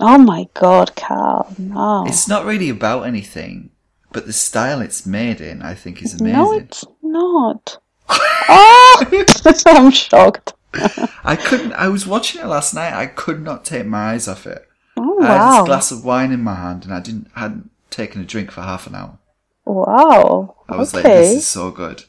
[0.00, 1.46] oh my god, Cal!
[1.58, 3.70] No, It's not really about anything,
[4.12, 6.36] but the style it's made in, I think, is amazing.
[6.38, 7.78] no, it's not.
[8.08, 9.04] oh,
[9.66, 10.54] I'm shocked.
[11.24, 11.72] I couldn't.
[11.74, 12.92] I was watching it last night.
[12.92, 14.66] I could not take my eyes off it.
[14.96, 15.58] Oh I had wow!
[15.58, 18.62] this glass of wine in my hand, and I didn't hadn't taken a drink for
[18.62, 19.18] half an hour.
[19.66, 20.56] Wow.
[20.68, 21.20] I was like, okay.
[21.20, 22.04] "This is so good,"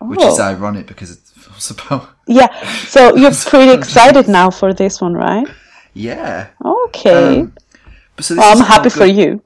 [0.00, 0.44] which is Oh.
[0.44, 1.20] ironic because it
[1.54, 2.48] was about Yeah.
[2.86, 5.46] So you're pretty excited now for this one, right?
[5.94, 6.48] yeah.
[6.64, 7.40] Okay.
[7.40, 7.52] Um,
[8.16, 9.42] but so this well, I'm happy called for you.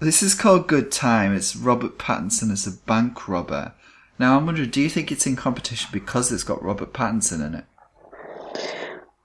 [0.00, 1.34] This is called Good Time.
[1.34, 3.72] It's Robert Pattinson as a bank robber.
[4.18, 7.54] Now I'm wondering, do you think it's in competition because it's got Robert Pattinson in
[7.54, 7.64] it?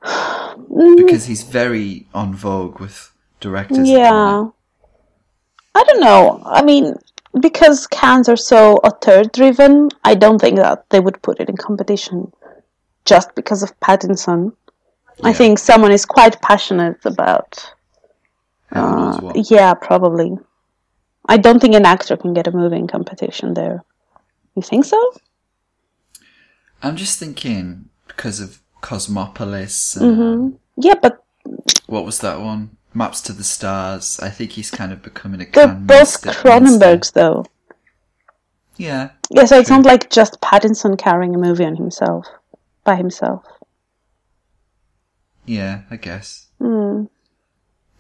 [0.98, 3.88] Because he's very on vogue with directors.
[3.90, 4.46] Yeah.
[5.76, 6.42] I don't know.
[6.46, 6.96] I mean,
[7.40, 11.58] because Cannes are so author driven, I don't think that they would put it in
[11.58, 12.32] competition
[13.06, 14.54] just because of Pattinson.
[15.24, 17.74] I think someone is quite passionate about.
[18.72, 19.52] Uh, what.
[19.52, 20.38] yeah, probably.
[21.28, 23.84] I don't think an actor can get a movie in competition there.
[24.56, 25.14] You think so?
[26.82, 31.24] I'm just thinking because of Cosmopolis and hmm Yeah, but
[31.86, 32.76] what was that one?
[32.94, 34.20] Maps to the Stars.
[34.22, 37.46] I think he's kind of becoming a they're both Cronenbergs, though.
[38.78, 42.26] Yeah, Yeah, so it's not like just Pattinson carrying a movie on himself,
[42.84, 43.46] by himself.
[45.46, 46.48] yeah, I guess.
[46.60, 47.06] Hmm.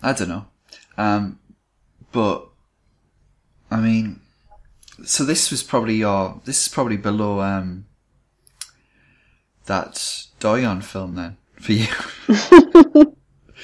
[0.01, 0.45] I don't know.
[0.97, 1.39] Um,
[2.11, 2.47] but
[3.69, 4.21] I mean,
[5.05, 6.41] so this was probably your.
[6.45, 7.85] This is probably below um
[9.65, 9.93] that
[10.39, 11.87] Doillon film then for you.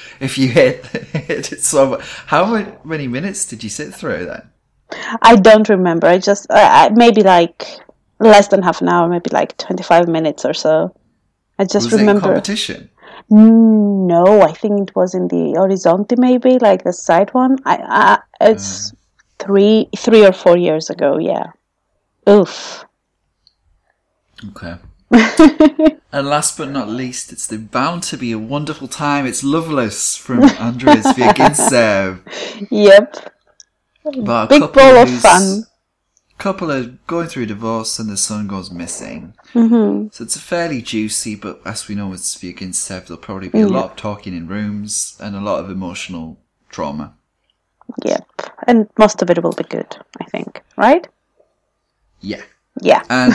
[0.20, 2.00] if you hit, hit it so.
[2.28, 4.50] How many minutes did you sit through then?
[5.22, 6.08] I don't remember.
[6.08, 7.66] I just uh, I- maybe like
[8.20, 10.96] less than half an hour, maybe like twenty five minutes or so.
[11.58, 12.22] I just Was it in remember.
[12.22, 12.90] competition?
[13.30, 17.58] No, I think it was in the Horizonte, maybe like the side one.
[17.66, 18.94] I, I it's
[19.38, 21.18] three three or four years ago.
[21.20, 21.52] Yeah.
[22.28, 22.86] Oof.
[24.50, 24.76] Okay.
[25.12, 29.26] and last but not least, it's the bound to be a wonderful time.
[29.26, 32.22] It's Loveless from Andrey Zvyagintsev.
[32.72, 33.34] Yep.
[34.06, 35.64] About a Big couple ball of fun.
[36.38, 39.34] Couple are going through divorce and the son goes missing.
[39.54, 40.08] Mm-hmm.
[40.12, 43.68] So it's a fairly juicy, but as we know with Zvyagintsev, there'll probably be a
[43.68, 46.40] lot of talking in rooms and a lot of emotional
[46.70, 47.16] trauma.
[48.06, 48.26] Yep.
[48.68, 50.62] And most of it will be good, I think.
[50.78, 51.08] Right?
[52.22, 52.42] Yeah.
[52.82, 53.04] Yeah.
[53.10, 53.34] And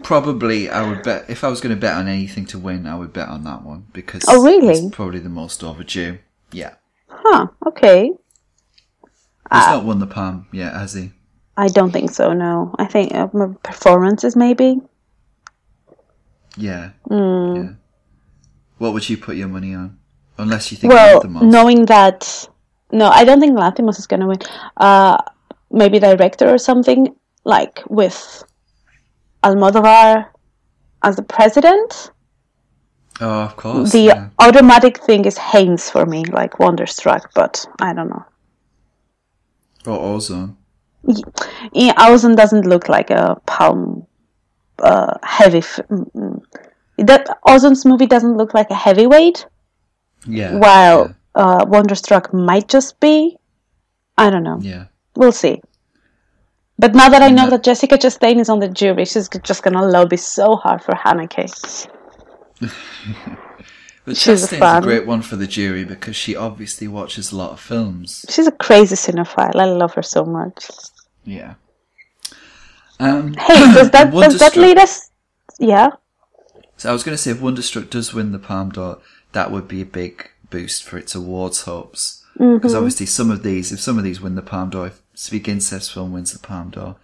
[0.04, 2.96] probably I would bet, if I was going to bet on anything to win, I
[2.96, 4.74] would bet on that one because Oh, really?
[4.86, 6.18] it's probably the most overdue.
[6.52, 6.74] Yeah.
[7.08, 7.48] Huh.
[7.66, 8.10] Okay.
[8.10, 9.08] He's
[9.50, 9.74] Ah.
[9.76, 11.12] not won the palm yet, has he?
[11.56, 12.32] I don't think so.
[12.32, 12.74] No.
[12.78, 14.80] I think uh, m- performances maybe.
[16.56, 16.90] Yeah.
[17.08, 17.54] Hmm.
[17.56, 17.68] Yeah.
[18.78, 19.98] What would you put your money on?
[20.38, 21.44] Unless you think he Well, the most.
[21.44, 22.46] knowing that,
[22.92, 24.38] no, I don't think Lanthimos is going to win.
[24.76, 25.16] Uh,
[25.70, 27.14] maybe director or something
[27.44, 28.44] like with
[29.46, 30.26] Almodovar
[31.02, 32.10] as the president.
[33.20, 33.92] Oh, of course.
[33.92, 34.28] the yeah.
[34.38, 38.24] automatic thing is Haynes for me, like Wonderstruck, but I don't know.
[39.86, 40.56] Or Ozon.
[41.72, 44.06] Yeah, Ozon doesn't look like a palm
[44.80, 45.58] uh, heavy.
[45.58, 45.80] F-
[46.98, 49.46] that Ozon's movie doesn't look like a heavyweight,
[50.26, 50.56] Yeah.
[50.58, 53.36] while uh, Wonderstruck might just be.
[54.18, 54.58] I don't know.
[54.60, 54.70] Yeah.
[54.74, 54.84] yeah.
[55.14, 55.62] We'll see.
[56.78, 57.50] But now that I know Yeah.
[57.50, 61.88] that Jessica Chastain is on the jury, she's just gonna lobby so hard for Haneke.
[64.04, 64.82] But She's Chastain's a, fan.
[64.82, 68.24] great one for the jury because she obviously watches a lot of films.
[68.28, 69.56] She's a crazy cinephile.
[69.56, 70.70] I love her so much.
[71.24, 71.54] Yeah.
[73.00, 75.10] Um, Hey, does that does that lead us?
[75.58, 75.88] Yeah.
[76.76, 78.98] So I was going to say, if Wonderstruck does win the Palme d'Or,
[79.32, 82.22] that would be a big boost for its awards hopes.
[82.34, 82.76] Because Mm-hmm.
[82.76, 85.92] obviously, some of these, if some of these win the Palme d'Or, if Speak Incest
[85.94, 86.96] film wins the Palme d'Or,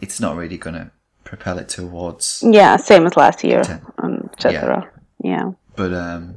[0.00, 0.90] it's not really going to
[1.24, 2.42] propel it to awards.
[2.44, 3.82] Yeah, same as last year, Ten.
[3.98, 4.90] um, etc.
[5.22, 5.52] Yeah.
[5.76, 6.36] But um,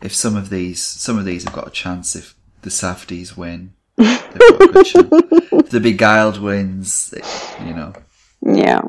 [0.00, 2.16] if some of these, some of these have got a chance.
[2.16, 5.08] If the Safdies win, they've got a good chance.
[5.12, 7.12] If the Beguiled wins,
[7.62, 7.92] you know.
[8.40, 8.80] yeah,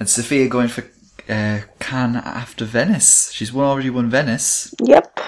[0.00, 0.82] And Sofia going for
[1.28, 3.30] uh, Cannes after Venice.
[3.30, 4.74] She's won, already won Venice.
[4.82, 5.20] Yep.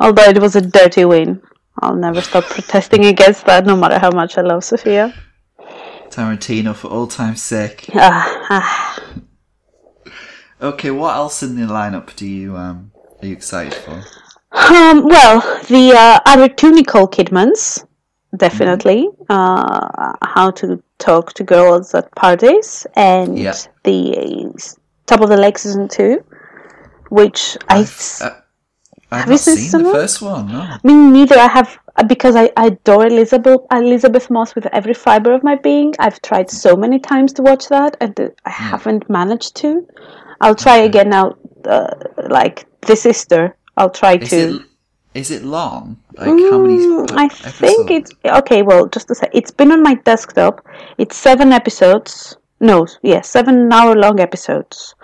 [0.00, 1.40] Although it was a dirty win,
[1.80, 5.14] I'll never stop protesting against that, no matter how much I love Sofia.
[6.10, 7.90] Tarantino for all time's sake.
[7.94, 9.02] Ah, ah.
[10.60, 14.02] Okay, what else in the lineup do you um are you excited for?
[14.52, 17.84] Um, well, the uh, other two Nicole Kidmans,
[18.36, 19.08] definitely.
[19.28, 23.54] Uh, how to talk to girls at parties, and Yeah.
[23.84, 24.52] the
[25.06, 26.24] top of the lake season two,
[27.10, 27.86] which I.
[28.20, 28.30] Uh,
[29.10, 30.48] I've Have you not seen the first one.
[30.52, 30.76] No.
[30.84, 31.38] Me neither.
[31.38, 35.54] I have uh, because I, I adore Elisabeth Elisabeth Moss with every fiber of my
[35.56, 35.94] being.
[35.98, 39.86] I've tried so many times to watch that, and uh, I haven't managed to.
[40.40, 41.36] I'll try again now.
[41.64, 41.88] Uh,
[42.28, 44.36] like the sister, I'll try Is to.
[44.56, 44.62] it
[45.14, 45.96] is it long?
[46.16, 46.78] Like how many?
[46.78, 47.58] Mm, I episodes?
[47.58, 48.62] think it's okay.
[48.62, 50.64] Well, just to say, it's been on my desktop.
[50.98, 52.36] It's seven episodes.
[52.60, 54.94] No, yeah, seven hour long episodes.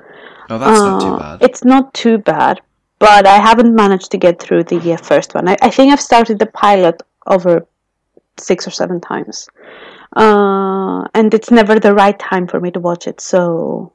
[0.50, 1.42] Oh, that's not too Uh, bad.
[1.42, 2.60] It's not too bad,
[3.06, 5.48] but I haven't managed to get through the uh, first one.
[5.48, 6.96] I, I think I've started the pilot
[7.26, 7.66] over
[8.38, 9.48] six or seven times,
[10.16, 13.20] uh, and it's never the right time for me to watch it.
[13.20, 13.92] So,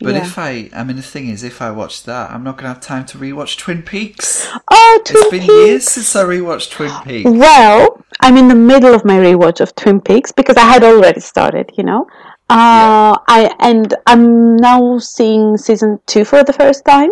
[0.00, 0.22] But yeah.
[0.26, 2.80] if I, I mean, the thing is, if I watch that, I'm not gonna have
[2.80, 4.46] time to rewatch Twin Peaks.
[4.70, 5.54] oh, Twin It's been Peaks.
[5.66, 7.28] years since I rewatched Twin Peaks.
[7.30, 7.80] Well,
[8.20, 11.66] I'm in the middle of my rewatch of Twin Peaks because I had already started,
[11.78, 12.06] you know.
[12.50, 17.10] Uh, I and I'm now seeing season two for the first time.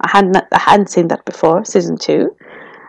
[0.00, 2.36] I hadn't I hadn't seen that before, season two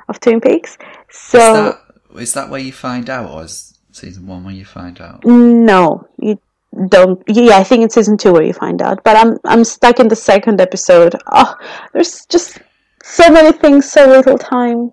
[0.10, 0.78] of Twin Peaks.
[1.10, 4.66] So Is that is that where you find out, or is season one where you
[4.66, 5.26] find out?
[5.26, 6.39] no, you
[6.89, 7.22] don't.
[7.28, 9.03] Yeah, I think it's season two where you find out.
[9.03, 11.16] But I'm I'm stuck in the second episode.
[11.32, 11.55] Oh,
[11.93, 12.60] there's just
[13.03, 14.91] so many things, so little time.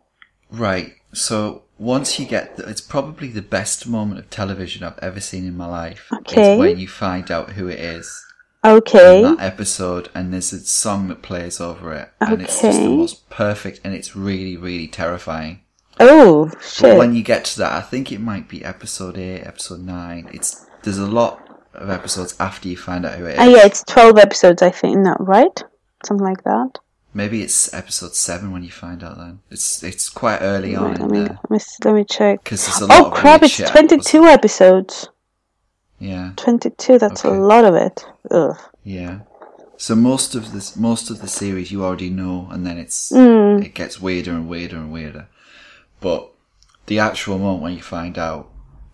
[0.50, 0.94] Right.
[1.12, 5.46] So once you get, the, it's probably the best moment of television I've ever seen
[5.46, 6.08] in my life.
[6.20, 6.54] Okay.
[6.54, 8.24] Is when you find out who it is
[8.64, 9.18] Okay.
[9.18, 12.88] in that episode, and there's a song that plays over it, and it's just the
[12.88, 15.60] most perfect, and it's really, really terrifying.
[16.00, 16.50] Oh
[16.80, 20.28] But when you get to that, I think it might be episode eight, episode nine.
[20.32, 21.40] It's there's a lot
[21.74, 23.38] of episodes after you find out who it is.
[23.38, 24.98] Uh, yeah, it's 12 episodes, I think.
[24.98, 25.62] No, right?
[26.04, 26.78] Something like that.
[27.16, 29.18] Maybe it's episode seven when you find out.
[29.18, 32.42] Then it's it's quite early on Wait, let me let me, let me check.
[32.42, 33.44] because there's a lot Oh crap!
[33.44, 35.08] It's shit twenty two episodes.
[36.10, 36.98] Yeah, Twenty two.
[36.98, 37.34] That's Okay.
[37.36, 38.04] a lot of it.
[38.30, 38.56] Ugh.
[38.82, 39.20] yeah.
[39.76, 43.64] So most of this, most of the series you already know, and then it's Mm.
[43.64, 45.26] it gets weirder and weirder and weirder.
[46.00, 46.20] But
[46.86, 48.50] the actual moment when you find out,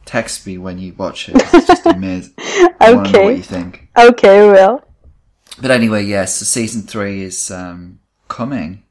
[0.07, 1.35] text me when you watch it.
[1.55, 2.35] It's just amazing.
[2.81, 3.25] I want to know Okay.
[3.25, 3.89] what you think.
[3.99, 4.83] Okay, well,
[5.61, 6.37] But anyway, yes.
[6.37, 7.99] so season three is um,
[8.29, 8.85] coming.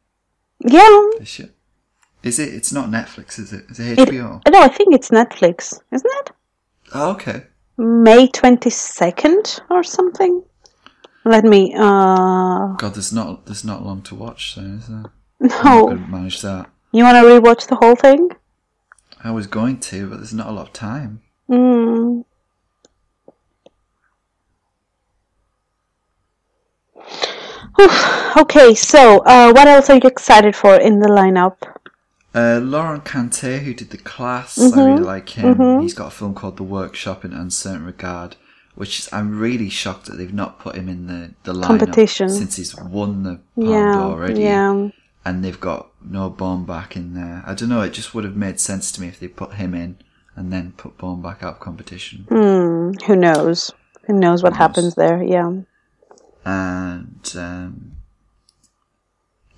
[0.60, 1.02] yeah.
[1.20, 1.50] This year.
[2.22, 2.54] Is it?
[2.54, 3.64] It's not Netflix, is it?
[3.70, 4.42] Is it It, HBO?
[4.52, 6.32] no, I think it's Netflix, isn't it?
[6.94, 7.44] Oh, okay.
[7.80, 10.44] May twenty second or something.
[11.24, 11.74] Let me.
[11.78, 15.06] uh God, there's not there's not long to watch, so is there?
[15.42, 16.70] I'm not No, manage that.
[16.92, 18.32] you want to rewatch the whole thing?
[19.24, 21.22] I was going to, but there's not a lot of time.
[21.50, 22.26] Mm.
[27.76, 31.56] Whew, okay, so uh, what else are you excited for in the lineup?
[32.34, 34.80] Uh, Laurent Cantet, who did the class, Mm-hmm.
[34.80, 35.82] I really like him.
[35.82, 38.36] He's got a film called The Workshop in Un Certain Regard,
[38.76, 42.30] which is, I'm really shocked that they've not put him in the the Competition.
[42.30, 44.90] since he's won the Palme Yeah, already, yeah.
[45.26, 46.30] and they've got no
[46.66, 47.42] back in there.
[47.46, 47.82] I don't know.
[47.82, 49.98] It just would have made sense to me if they put him in
[50.36, 52.26] and then put back out of competition.
[52.30, 53.72] Hmm, who knows?
[54.06, 55.22] Who knows what happens there?
[55.24, 55.52] Yeah.
[56.46, 57.92] and um,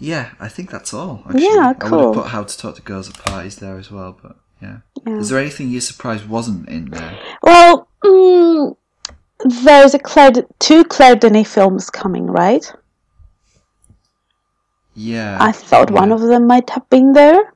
[0.01, 1.21] yeah, I think that's all.
[1.25, 1.43] Actually.
[1.43, 2.13] Yeah, I would cool.
[2.13, 4.79] have put How to Talk to Girls at Parties there as well, but yeah.
[5.05, 7.19] Is there anything you're surprised wasn't in there?
[7.43, 8.75] Well, mm,
[9.63, 12.65] there's a Claire, two Claire Denis films coming, right?
[14.95, 17.53] Yeah, I thought one of them might have been there.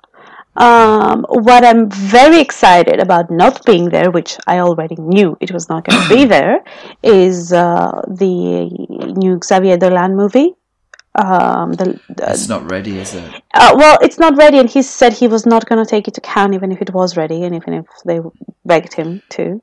[0.56, 5.68] Um, what I'm very excited about not being there, which I already knew it was
[5.68, 6.64] not going to be there,
[7.02, 8.70] is uh, the
[9.18, 10.54] new Xavier Dolan movie.
[11.18, 13.32] Um, the, the- it's not ready, is it?
[13.54, 16.14] uh, well, it's not ready, and he said he was not going to take it
[16.16, 18.20] to Cannes, even if it was ready, and even if they
[18.66, 19.62] begged him to.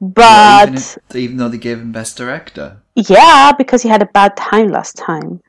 [0.00, 2.78] But even, if, even though they gave him Best Director.
[2.94, 5.40] yeah, because he had a bad time last time.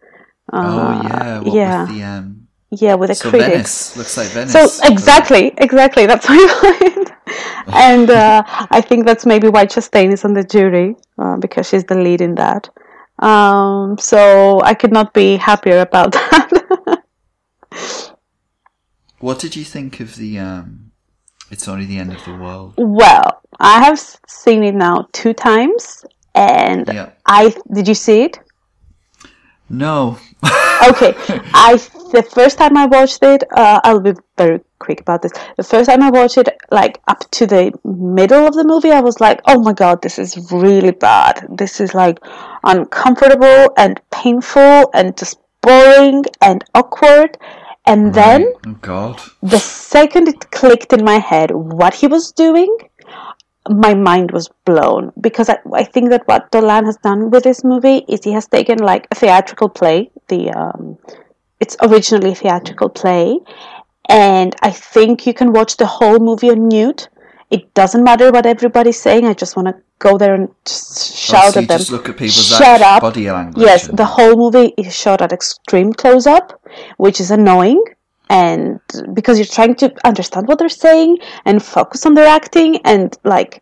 [0.52, 1.82] oh Uh, yeah, what yeah.
[1.86, 2.42] with the um.
[2.72, 3.48] Yeah, with the So critics.
[3.54, 4.52] Venice looks like Venice.
[4.52, 6.06] So exactly, exactly.
[6.08, 7.10] That's my point.
[7.68, 11.86] and uh, I think that's maybe why Chastain is on the jury uh, because she's
[11.86, 12.68] the lead in that.
[13.20, 17.04] Um, so I could not be happier about that.
[19.20, 20.92] What did you think of the um?
[21.52, 22.74] It's only the end of the world.
[22.78, 26.04] well, I have seen it now two times,
[26.34, 27.12] and Yeah.
[27.26, 28.40] I did you see it?
[29.70, 30.18] No.
[30.90, 31.14] okay
[31.54, 31.80] i
[32.12, 35.32] the first time i watched it uh, i'll be very quick about this.
[35.58, 39.02] The first time i watched it like up to the middle of the movie i
[39.02, 41.48] was like oh my god this is really bad.
[41.50, 42.20] This is like
[42.64, 47.38] uncomfortable and painful and just boring and awkward.
[47.88, 49.22] And then oh God.
[49.44, 52.76] the second it clicked in my head what he was doing
[53.70, 55.12] my mind was blown.
[55.20, 58.48] Because I, I think that what Dolan has done with this movie is he has
[58.48, 60.98] taken like a theatrical play, the um,
[61.60, 63.40] it's originally a theatrical play,
[64.10, 67.10] and I think you can watch the whole movie on mute.
[67.52, 69.26] It doesn't matter what everybody's saying.
[69.26, 71.78] I just want to go there and just shout oh, so at them.
[71.78, 73.02] just look at people's Shut up.
[73.02, 73.66] body language.
[73.66, 76.60] Yes, and- the whole movie is shot at extreme close up,
[76.98, 77.84] which is annoying.
[78.30, 78.80] And
[79.14, 83.62] because you're trying to understand what they're saying and focus on their acting and like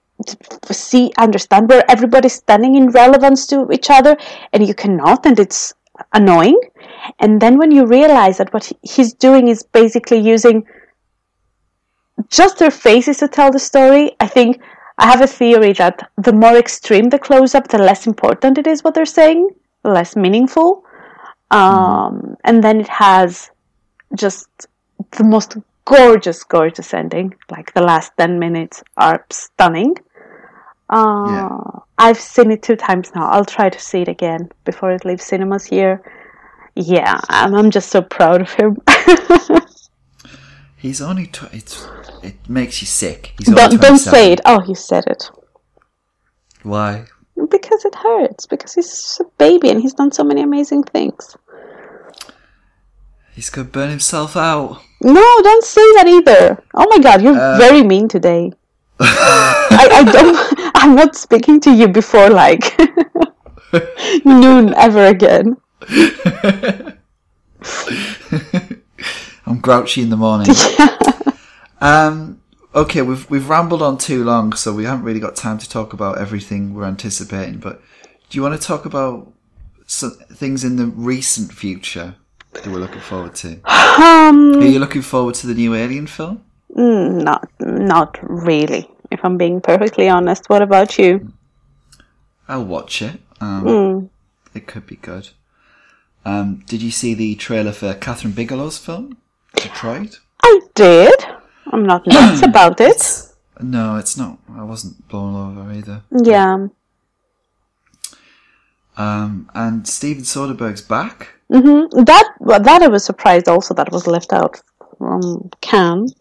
[0.72, 4.16] see, understand where everybody's standing in relevance to each other,
[4.54, 5.74] and you cannot, and it's
[6.14, 6.60] annoying.
[7.20, 10.66] And then when you realize that what he's doing is basically using
[12.30, 14.62] just their faces to tell the story, I think
[14.98, 18.68] I have a theory that the more extreme the close up, the less important it
[18.68, 19.50] is what they're saying,
[19.84, 20.86] the less meaningful.
[21.52, 23.52] Um, and then it has
[24.16, 24.48] just
[25.12, 27.36] the most gorgeous, gorgeous ending.
[27.50, 29.96] Like the last 10 minutes are stunning.
[30.94, 31.50] Uh, Yeah.
[31.98, 33.26] I've seen it two times now.
[33.34, 36.02] I'll try to see it again before it leaves cinemas here.
[36.76, 38.78] Yeah, I'm, I'm just so proud of him.
[40.78, 41.28] He's only.
[41.28, 41.88] Tw- it's,
[42.24, 43.34] it makes you sick.
[43.38, 44.42] He's only don't, don't say it.
[44.46, 45.30] Oh, you said it.
[46.64, 47.06] Why?
[47.50, 48.46] Because it hurts.
[48.48, 51.38] Because he's a baby and he's done so many amazing things.
[53.34, 54.82] He's gonna burn himself out.
[55.02, 56.62] No, don't say that either.
[56.74, 58.52] Oh my god, you're Uh, very mean today.
[59.74, 60.72] I, I don't.
[60.76, 62.78] I'm not speaking to you before like
[64.26, 65.58] noon ever again.
[69.46, 70.56] I'm grouchy in the morning.
[71.82, 72.40] um.
[72.76, 75.94] Okay, we've we've rambled on too long, so we haven't really got time to talk
[75.94, 77.60] about everything we're anticipating.
[77.60, 77.82] But
[78.30, 79.32] do you want to talk about
[79.86, 82.16] some things in the recent future?
[82.54, 83.60] that we're looking forward to?
[83.94, 86.44] Um, Are you looking forward to the new Alien film?
[86.76, 88.90] mm, not not really.
[89.14, 91.32] If I'm being perfectly honest, what about you?
[92.48, 93.22] I'll watch it.
[93.40, 94.10] Um, Mm.
[94.56, 95.30] It could be good.
[96.26, 99.18] Um, did you see the trailer for Kathryn Bigelow's film,
[99.56, 100.20] Detroit?
[100.42, 101.26] I did.
[101.72, 103.02] I'm not nuts about it.
[103.62, 104.38] No, it's not.
[104.56, 106.02] I wasn't blown over either.
[106.12, 106.68] Yeah.
[108.98, 111.30] Um, and Steven Soderbergh's back.
[111.50, 112.28] hmm That
[112.66, 114.60] that I was surprised also that was left out
[114.98, 116.14] from Cannes.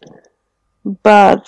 [1.02, 1.46] But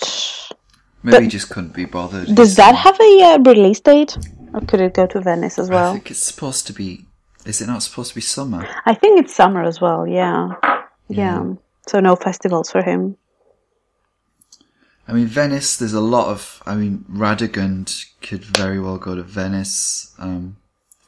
[1.05, 2.33] Maybe But- he just couldn't be bothered.
[2.33, 4.17] does that have a uh, release date,
[4.53, 5.89] or could it go to Venice as well?
[5.91, 7.05] I think it's supposed to be.
[7.45, 8.67] Is it not supposed to be summer?
[8.87, 10.07] I think it's summer as well.
[10.07, 10.53] Yeah.
[11.07, 11.53] Yeah.
[11.87, 13.17] So no festivals for him.
[15.07, 15.77] I mean, Venice.
[15.77, 16.63] There's a lot of.
[16.65, 20.15] I mean, Radegund could very well go to Venice.
[20.17, 20.57] Um,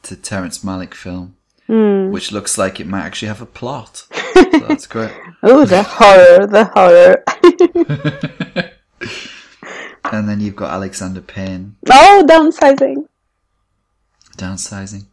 [0.03, 1.35] to Terrence Malick film,
[1.65, 2.11] Hmm.
[2.11, 4.05] which looks like it might actually have a plot.
[4.35, 5.11] so that's great.
[5.41, 6.45] Oh, the horror!
[6.45, 7.23] The horror!
[10.11, 13.07] And then you've got Alexander Payne oh, downsizing.
[14.37, 15.05] downsizing.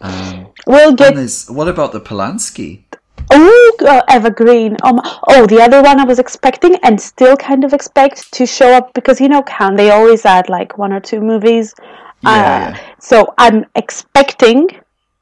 [0.00, 1.14] Um, We'll get
[1.48, 2.84] what about the Polanski?
[3.30, 4.76] Oh, uh, Eva Green.
[4.82, 8.72] Um, oh, the other one I was expecting and still kind of expect to show
[8.72, 11.74] up because you know, Cannes they always add like one or two movies?
[12.22, 12.78] Yeah, Uh, yeah.
[13.00, 14.68] So I'm expecting,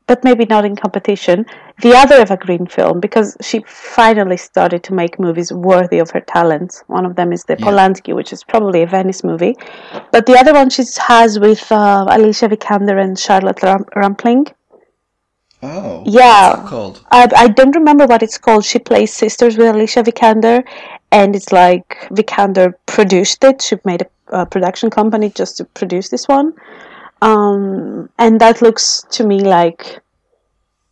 [0.06, 1.44] but maybe not in competition,
[1.82, 6.20] the other Eva Green film because she finally started to make movies worthy of her
[6.20, 6.84] talents.
[6.86, 7.66] One of them is the Yeah.
[7.66, 9.56] Polanski, which is probably a Venice movie,
[10.12, 14.46] but the other one she has with uh, Alicia Vikander and Charlotte Ram- Rampling.
[15.62, 16.62] Oh, Yeah.
[16.66, 17.02] called?
[17.10, 18.64] I, I don't remember what it's called.
[18.64, 20.62] She plays sisters with Alicia Vikander,
[21.10, 23.62] and it's like Vikander produced it.
[23.62, 26.52] She made a, a production company just to produce this one,
[27.22, 30.00] um, and that looks to me like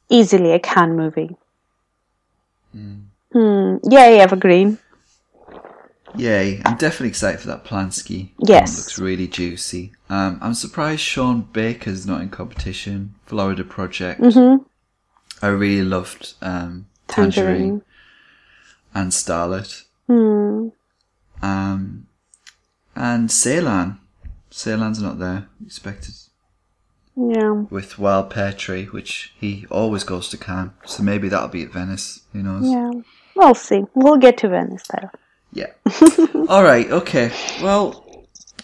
[0.09, 1.37] easily a Cannes movie.
[2.73, 3.77] Hmm.
[3.91, 4.79] Yay, Eva Green.
[6.17, 6.63] Yay!
[6.65, 8.29] I'm definitely excited for that Polanski.
[8.39, 8.73] Yes.
[8.73, 9.93] It looks really juicy.
[10.09, 13.15] Um, I'm surprised Sean Baker's not in competition.
[13.27, 14.21] Florida Project.
[14.21, 14.63] Mm-hmm.
[15.45, 17.83] I really loved um, Tangerine, Tangerine.
[18.95, 19.85] and Starlet.
[20.07, 20.69] Hmm.
[21.43, 22.07] Um,
[22.95, 23.99] and Ceylan.
[24.55, 25.49] Ceylan's not there.
[25.67, 26.15] Expected
[27.17, 27.65] Yeah.
[27.71, 30.71] with Wild Pear Tree, which he always goes to Cannes.
[30.87, 32.21] So maybe that'll be at Venice.
[32.33, 32.65] Who knows?
[32.71, 32.91] Yeah.
[33.35, 33.83] We'll see.
[33.95, 35.11] We'll get to Venice though.
[35.53, 35.73] Yeah.
[36.49, 36.89] All right.
[36.91, 37.33] Okay.
[37.63, 38.05] Well,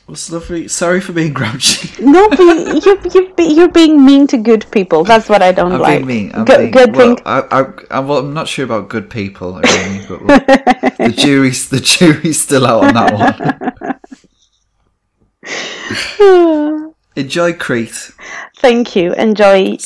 [0.06, 0.68] was lovely.
[0.68, 1.88] Sorry for being grouchy.
[2.04, 5.02] No, but you, you, you, you're being mean to good people.
[5.04, 5.98] That's what I don't I'm like.
[6.06, 6.30] being mean.
[6.34, 7.24] I'm Good- being, good well, thing.
[7.26, 7.64] I, I,
[7.96, 9.52] I, well, I'm not sure about good people.
[9.54, 9.64] But
[10.24, 10.38] well,
[10.98, 13.12] the jury's the jury's still out on that
[13.80, 13.96] one.
[17.16, 18.12] Enjoy Crete.
[18.58, 19.12] Thank you.
[19.14, 19.76] Enjoy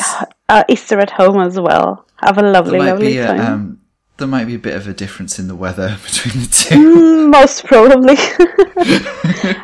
[0.48, 2.06] uh, Easter at home as well.
[2.16, 3.40] Have a lovely, lovely a, time.
[3.40, 3.80] um,
[4.16, 6.74] there might be a bit of a difference in the weather between the two.
[6.74, 8.16] Mm, Most probably.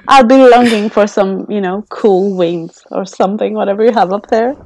[0.08, 4.26] I'll be longing for some, you know, cool winds or something, whatever you have up
[4.28, 4.56] there.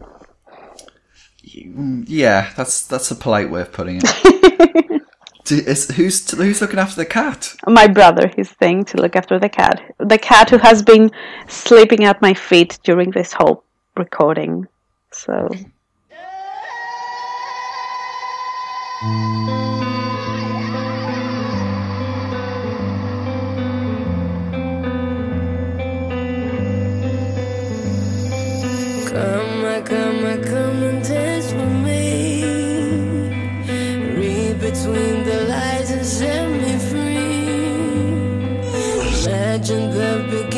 [1.43, 5.03] Yeah, that's that's a polite way of putting it.
[5.45, 7.55] Do, is, who's who's looking after the cat?
[7.67, 9.83] My brother, his thing to look after the cat.
[9.99, 11.11] The cat who has been
[11.49, 13.63] sleeping at my feet during this whole
[13.95, 14.67] recording.
[15.13, 15.49] So,
[29.15, 32.45] Come, on, come, on, come and dance with me.
[34.17, 35.24] Read between
[39.75, 40.54] the lines and